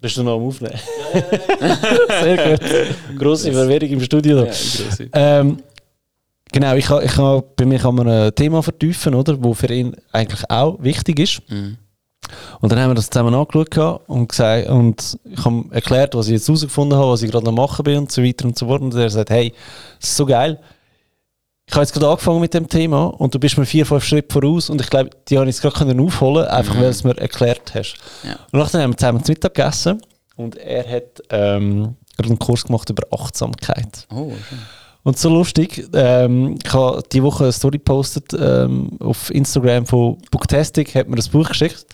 [0.00, 0.78] Bist du noch am Aufnehmen?
[2.22, 3.18] Sehr gut.
[3.18, 4.44] Grosse Verwirrung im Studio.
[4.44, 4.52] Ja.
[5.12, 5.62] Ähm,
[6.52, 9.72] genau, ich kann, ich kann, bei mir kann man ein Thema vertiefen, oder, wo für
[9.72, 11.42] ihn eigentlich auch wichtig ist.
[11.48, 11.78] Mhm.
[12.60, 16.34] Und dann haben wir das zusammen angeschaut und, gesagt, und ich habe erklärt, was ich
[16.34, 18.82] jetzt herausgefunden habe, was ich gerade noch machen bin und so weiter und so fort.
[18.82, 19.52] Und er sagt, hey,
[20.00, 20.58] das ist so geil.
[21.68, 24.32] Ich habe jetzt gerade angefangen mit dem Thema und du bist mir vier, fünf Schritte
[24.32, 27.02] voraus und ich glaube, die habe ich jetzt gerade können aufholen einfach weil du es
[27.02, 27.96] mir erklärt hast.
[28.22, 28.36] Ja.
[28.52, 30.00] Und nachher haben wir zusammen zu Mittag gegessen
[30.36, 34.06] und er hat ähm, gerade einen Kurs gemacht über Achtsamkeit.
[34.14, 34.32] Oh.
[35.06, 40.18] Und so lustig, ähm, ich habe die Woche eine Story gepostet ähm, auf Instagram von
[40.46, 41.86] Booktastic, hat mir das Buch geschickt,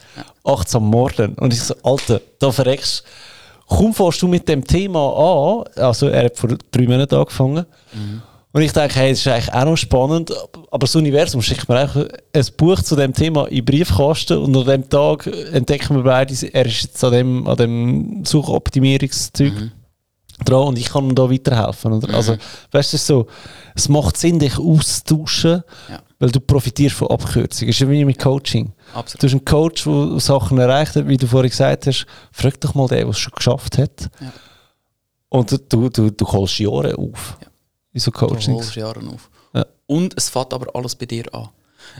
[0.44, 1.34] Achtsam Morden.
[1.34, 3.04] Und ich so, Alter, da verreckst
[3.66, 7.64] Kaum fährst du mit dem Thema an, also er hat vor drei Monaten angefangen,
[8.54, 10.30] und ich denke, hey, das ist eigentlich auch noch spannend,
[10.70, 14.36] aber das Universum schickt mir einfach ein Buch zu dem Thema in den Briefkasten.
[14.36, 19.54] Und an dem Tag entdecken wir beide, er ist jetzt an dem, an dem Suchoptimierungszeug
[20.44, 21.94] dran und ich kann ihm da weiterhelfen.
[21.94, 22.12] Oder?
[22.12, 22.36] Also,
[22.72, 23.26] weißt du, es ist so,
[23.74, 26.00] es macht Sinn, dich auszutauschen, Ja.
[26.22, 27.70] Weil du profitierst von Abkürzungen.
[27.70, 28.72] Es ist wie mit Coaching.
[28.94, 29.20] Absolut.
[29.20, 32.76] Du hast einen Coach, der Sachen erreicht hat, wie du vorhin gesagt hast, frag doch
[32.76, 34.08] mal den, der es schon geschafft hat.
[34.20, 34.32] Ja.
[35.30, 37.38] Und du, du, du holst Jahre auf.
[37.40, 37.48] Ja.
[37.94, 38.54] In so Du Coachings.
[38.54, 39.28] holst Jahre auf.
[39.52, 39.66] Ja.
[39.86, 41.48] Und es fängt aber alles bei dir an.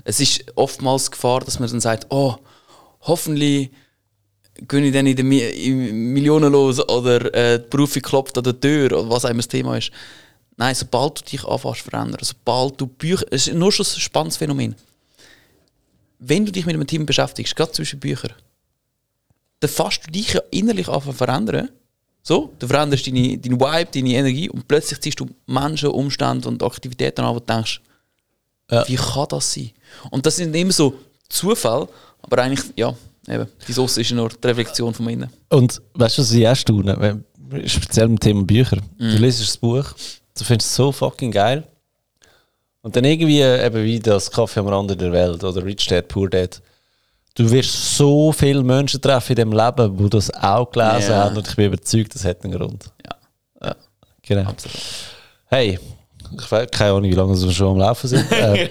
[0.04, 2.36] Es ist oftmals Gefahr, dass man dann sagt, oh,
[3.00, 3.72] hoffentlich
[4.68, 8.44] gehe ich dann in den Mi in Millionen los oder äh, die Berufung klopft an
[8.44, 9.90] der Tür oder was auch immer das Thema ist.
[10.56, 14.00] Nein, sobald du dich anfängst zu verändern, sobald du Bücher, es ist nur schon ein
[14.00, 14.74] spannendes Phänomen.
[16.18, 18.32] Wenn du dich mit einem Team beschäftigst, gerade zwischen Büchern,
[19.60, 21.68] dann fasst du dich ja innerlich an zu verändern.
[22.22, 26.62] So, du veränderst deine, deinen Vibe, deine Energie und plötzlich ziehst du Menschen, Umstände und
[26.62, 27.80] Aktivitäten an, wo du denkst,
[28.70, 28.86] Ja.
[28.88, 29.70] wie kann das sein?
[30.10, 30.94] Und das sind immer so
[31.28, 31.88] Zufälle,
[32.20, 32.94] aber eigentlich, ja,
[33.28, 35.30] eben, die Sauce ist ja nur die Reflexion von innen.
[35.48, 36.96] Und weißt du, was ich auch staune?
[37.00, 37.24] Wenn-
[37.68, 38.78] Speziell mit dem Thema Bücher.
[38.98, 39.84] Du liest das Buch,
[40.38, 41.64] du findest es so fucking geil.
[42.82, 46.28] Und dann irgendwie, eben wie das Kaffee am Rande der Welt oder Rich Dad, Poor
[46.28, 46.60] Dad.
[47.34, 51.24] Du wirst so viele Menschen treffen in dem Leben, die das auch gelesen Ja.
[51.24, 52.84] haben und ich bin überzeugt, das hat einen Grund.
[53.06, 53.16] Ja,
[53.68, 53.76] Ja,
[54.22, 54.50] genau.
[54.50, 54.76] absolut.
[55.46, 55.78] Hey,
[56.38, 58.30] ich weiß keine Ahnung, wie lange wir schon am Laufen sind.
[58.32, 58.68] äh,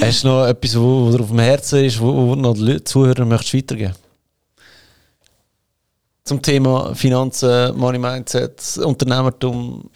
[0.00, 2.60] hast du noch etwas, wo, wo dir auf dem Herzen ist, wo, wo noch die
[2.62, 3.94] Leute- Zuhörer möchtest weitergeben?
[6.24, 9.88] Zum Thema Finanzen, Money Mindset, Unternehmertum,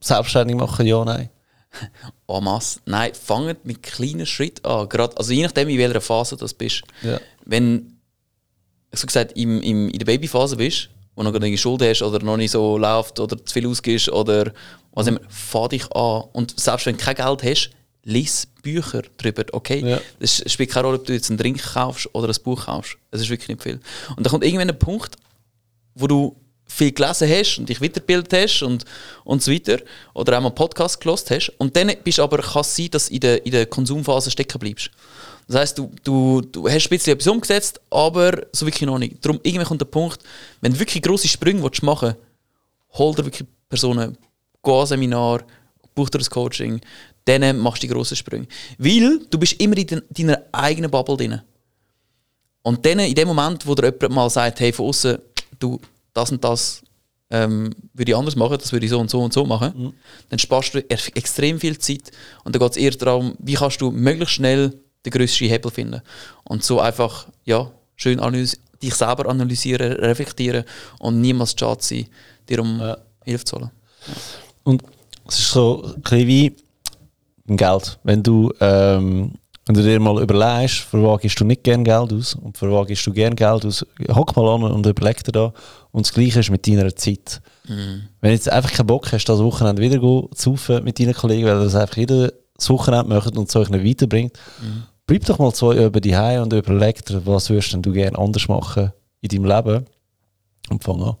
[0.00, 1.30] selbstständig machen, ja, nein.
[2.28, 2.80] En masse.
[2.86, 4.88] Nein, fangt mit kleinen Schritten an.
[4.88, 6.82] Gerade, also je nachdem, in welcher Phase du bist.
[7.02, 7.20] Ja.
[7.44, 7.98] Wenn,
[8.92, 12.36] so gesagt, im, im, in der Babyphase bist, wo noch eine Schuld hast oder noch
[12.36, 14.52] nicht so läuft oder zu viel ausgibst oder
[14.92, 16.24] was immer, fahr dich an.
[16.32, 17.70] Und selbst wenn du kein Geld hast,
[18.04, 19.80] lies Bücher darüber, okay?
[19.84, 20.00] Ja.
[20.18, 22.96] Es spielt keine Rolle, ob du jetzt einen Drink kaufst oder ein Buch kaufst.
[23.10, 23.80] Es ist wirklich nicht viel.
[24.16, 25.16] Und dann kommt irgendwann ein Punkt,
[25.94, 26.36] wo du
[26.68, 28.84] viel gelesen hast und dich weitergebildet hast und,
[29.24, 29.78] und so weiter.
[30.14, 31.50] Oder auch mal einen Podcast gelost hast.
[31.58, 34.58] Und dann bist aber, kann es sein, dass du in der, in der Konsumphase stecken
[34.58, 34.90] bleibst.
[35.48, 39.24] Das heisst, du, du, du hast ein bisschen etwas umgesetzt, aber so wirklich noch nicht.
[39.24, 40.22] Darum, irgendwann kommt der Punkt,
[40.60, 44.18] wenn du wirklich grosse Sprünge willst machen willst, hol dir wirklich Personen,
[44.62, 45.42] geh an Seminar,
[45.94, 46.80] buch dir ein Coaching,
[47.24, 48.46] dann machst du die grossen Sprünge.
[48.76, 51.40] Weil du bist immer in deiner eigenen Bubble drin.
[52.62, 55.18] Und dann, in dem Moment, wo dir jemand mal sagt, hey, von außen,
[55.58, 55.80] du,
[56.18, 56.82] das und das
[57.30, 59.94] ähm, würde ich anders machen, das würde ich so und so und so machen,
[60.30, 62.10] dann sparst du extrem viel Zeit.
[62.44, 64.72] Und dann geht es eher darum, wie kannst du möglichst schnell
[65.04, 66.02] den grössten Hebel finden.
[66.44, 68.18] Und so einfach, ja, schön
[68.82, 70.64] dich selber analysieren, reflektieren
[70.98, 72.06] und niemals schade sein,
[72.48, 72.96] dir um Ja.
[73.24, 73.70] Hilfe zu holen.
[74.64, 74.82] Und
[75.26, 76.56] es ist so ein bisschen wie
[77.46, 77.98] Geld.
[78.04, 79.32] Wenn du, ähm,
[79.68, 82.72] wenn du dir mal überlegst, für was gibst du nicht gern Geld aus und für
[82.72, 85.52] was gibst du gern Geld aus, hock mal an und überleg dir da.
[85.90, 87.42] Und das Gleiche ist mit deiner Zeit.
[88.22, 91.46] Wenn du jetzt einfach keinen Bock hast, das Wochenende wieder zu saufen mit deinen Kollegen,
[91.46, 92.32] weil das einfach jedes
[92.66, 94.38] Wochenende macht und es euch nicht weiterbringt,
[95.06, 98.18] bleib doch mal zwei über die Hause und überleg dir, was würdest denn du gerne
[98.18, 99.84] anders machen in deinem Leben
[100.70, 101.16] und fang an.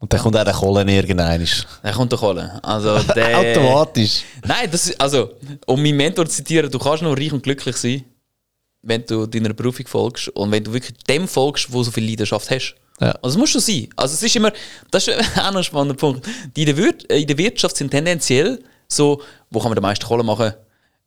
[0.00, 1.46] Und dann kommt auch der Kohlen irgendwann.
[1.82, 2.58] Dann kommt der Kohle.
[2.64, 4.22] Also der, Automatisch.
[4.46, 5.34] Nein, das ist, also,
[5.66, 8.04] um meinen Mentor zu zitieren, du kannst noch reich und glücklich sein,
[8.82, 12.50] wenn du deiner Berufung folgst und wenn du wirklich dem folgst, wo so viel Leidenschaft
[12.50, 12.76] hast.
[12.98, 13.10] Ja.
[13.22, 13.88] Also es muss schon sein.
[13.94, 14.52] Also es ist immer,
[14.90, 16.26] das ist auch noch ein spannender Punkt.
[16.56, 20.06] Die in der, Wir in der Wirtschaft sind tendenziell so, wo kann man den meisten
[20.06, 20.54] Kohle machen,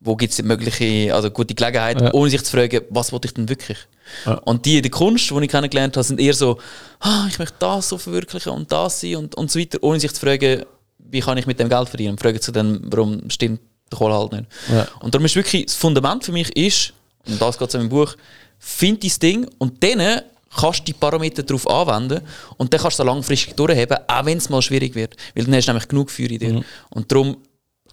[0.04, 2.12] wo gibt es mögliche, also gute Gelegenheit, Ja.
[2.12, 3.78] ohne sich zu fragen, was wollte ich denn wirklich?
[4.26, 4.34] Ja.
[4.44, 6.58] Und die in der Kunst, die ich kennengelernt habe, sind eher so,
[7.00, 10.12] ah, ich möchte das so verwirklichen und das sein und, und so weiter, ohne sich
[10.12, 10.64] zu fragen,
[10.98, 12.10] wie kann ich mit dem Geld verdienen?
[12.12, 14.44] Und fragen zu dann, warum stimmt der Kohle halt nicht?
[14.70, 14.86] Ja.
[15.00, 16.92] Und darum ist wirklich, das Fundament für mich ist,
[17.26, 18.14] und das geht es in meinem Buch,
[18.58, 20.20] find dein Ding und dann
[20.54, 22.20] kannst du die Parameter darauf anwenden
[22.58, 25.16] und dann kannst du es langfristig durchheben, auch wenn es mal schwierig wird.
[25.34, 26.52] Weil dann hast du nämlich genug Feuer in dir.
[26.52, 26.64] Mhm.
[26.90, 27.36] Und darum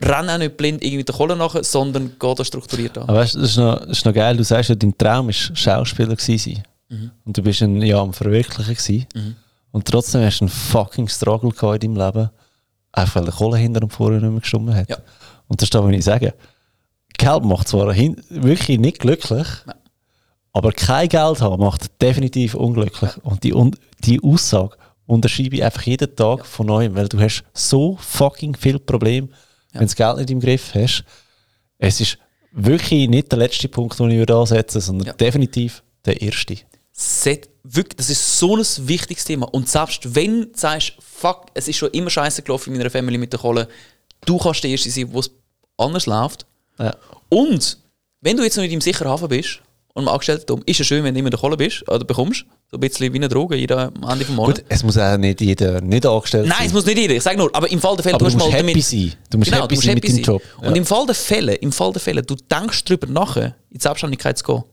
[0.04, 3.04] renn auch nicht blind irgendwie der Kohle nach, sondern geh da strukturiert an.
[3.04, 5.34] Aber weißt, das, ist noch, das ist noch geil, du sagst ja, dein Traum war
[5.34, 6.64] Schauspieler gewesen sein.
[6.90, 7.12] Mhm.
[7.26, 9.36] Und du bist ein, ja, am Verwirklichen gewesen.
[9.72, 12.30] Und trotzdem hast du einen fucking Struggle gehabt in deinem Leben,
[12.92, 14.90] einfach weil der Kohle hinter und vorher nicht mehr gestimmt hat.
[14.90, 14.98] Ja.
[15.48, 16.34] Und das ist da, was ich sage.
[17.18, 19.76] Geld macht zwar wirklich nicht glücklich, Nein.
[20.54, 23.12] aber kein Geld haben macht definitiv unglücklich.
[23.24, 24.76] Und die, Un- die Aussage
[25.06, 29.28] unterschreibe ich einfach jeden Tag von neuem, weil du hast so fucking viel Probleme,
[29.74, 31.04] wenn du das Geld nicht im Griff hast.
[31.78, 32.18] Es ist
[32.52, 35.14] wirklich nicht der letzte Punkt, den ich würde ansetzen sondern Ja.
[35.14, 36.58] definitiv der erste.
[36.92, 39.48] Set, wirklich, das ist so ein wichtiges Thema.
[39.48, 43.18] Und selbst wenn du sagst, fuck, es ist schon immer scheiße gelaufen in meiner Family
[43.18, 43.68] mit der Kohle,
[44.26, 45.32] du kannst der Erste sein, wo es
[45.78, 46.46] anders läuft.
[46.78, 46.96] Ja.
[47.30, 47.78] Und
[48.20, 49.62] wenn du jetzt noch nicht im sicheren Hafen bist
[49.94, 52.46] und im Angestellten ist es schön, wenn du immer in der Kohle bist oder bekommst,
[52.74, 54.56] so ein bisschen wie eine Droge jeder am Ende vom Monat.
[54.60, 56.68] Gut, es muss auch nicht jeder nicht angestellt Nein, sein.
[56.68, 57.16] es muss nicht jeder.
[57.16, 59.14] Ich sage nur, aber im Fall der Fälle, aber du hast musst mal happy sein.
[59.30, 60.34] Du musst Genau, happy du musst sein mit happy deinem sein.
[60.36, 60.42] Job.
[60.70, 63.78] Und im Fall der Fälle, im Fall der Fälle, du denkst darüber nach, in die
[63.82, 64.64] Selbstständigkeit zu gehen.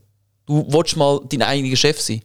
[0.47, 2.23] Du willst mal dein eigener Chef sein.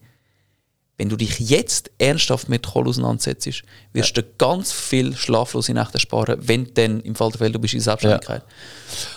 [0.95, 3.63] Wenn du dich jetzt ernsthaft mit Kohle auseinandersetzt,
[3.93, 7.57] wirst du ganz viel schlaflose Nächte sparen, wenn du dann im Fall der Fälle du
[7.59, 8.43] bist in Selbstständigkeit.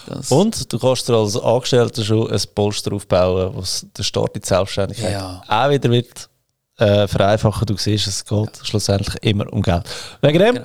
[0.07, 4.41] Das, Und du kannst dir als Angestellter schon ein Polster aufbauen, was der Start in
[4.41, 5.43] die Selbstständigkeit Ja.
[5.47, 6.31] auch wieder wird
[6.79, 7.67] äh, vereinfachen.
[7.67, 9.85] Du siehst, es geht schlussendlich immer um Geld.
[10.23, 10.59] Wegen dem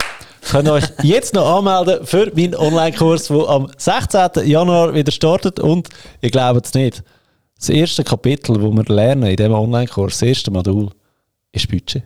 [0.49, 4.45] könnt ihr euch jetzt noch anmelden für meinen Online-Kurs, der am 16.
[4.45, 5.59] Januar wieder startet.
[5.59, 5.89] Und
[6.21, 7.03] ihr glaubt es nicht,
[7.57, 10.89] das erste Kapitel, das wir lernen in diesem Online-Kurs, das erste Modul,
[11.51, 12.03] ist Budget.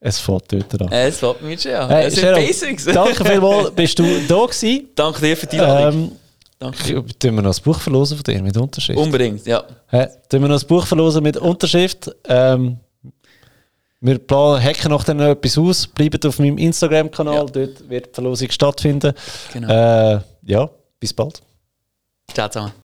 [0.00, 0.92] Es fängt dort an.
[0.92, 1.88] äh, es fällt mir schon an.
[1.88, 2.84] Hey, es sind Basics.
[2.84, 4.88] Danke vielmals, bist du da gewesen.
[4.94, 6.02] Danke dir für die Einladung.
[6.02, 6.12] Ähm,
[6.58, 7.04] Danke.
[7.18, 8.98] tun wir noch ein Buch verlosen von dir mit Unterschrift?
[8.98, 9.64] Unbedingt, ja.
[9.88, 10.06] Hä?
[10.28, 12.10] Tun wir noch ein Buch verlosen mit Unterschrift?
[12.28, 12.78] Ähm,
[14.04, 15.86] wir planen, hacken noch dann etwas aus.
[15.86, 17.44] Bleibt auf meinem Instagram-Kanal, Ja.
[17.46, 19.12] dort wird die Verlosung stattfinden.
[19.52, 19.68] Genau.
[19.68, 20.68] Äh, ja,
[21.00, 21.40] bis bald.
[22.32, 22.83] Ciao zusammen.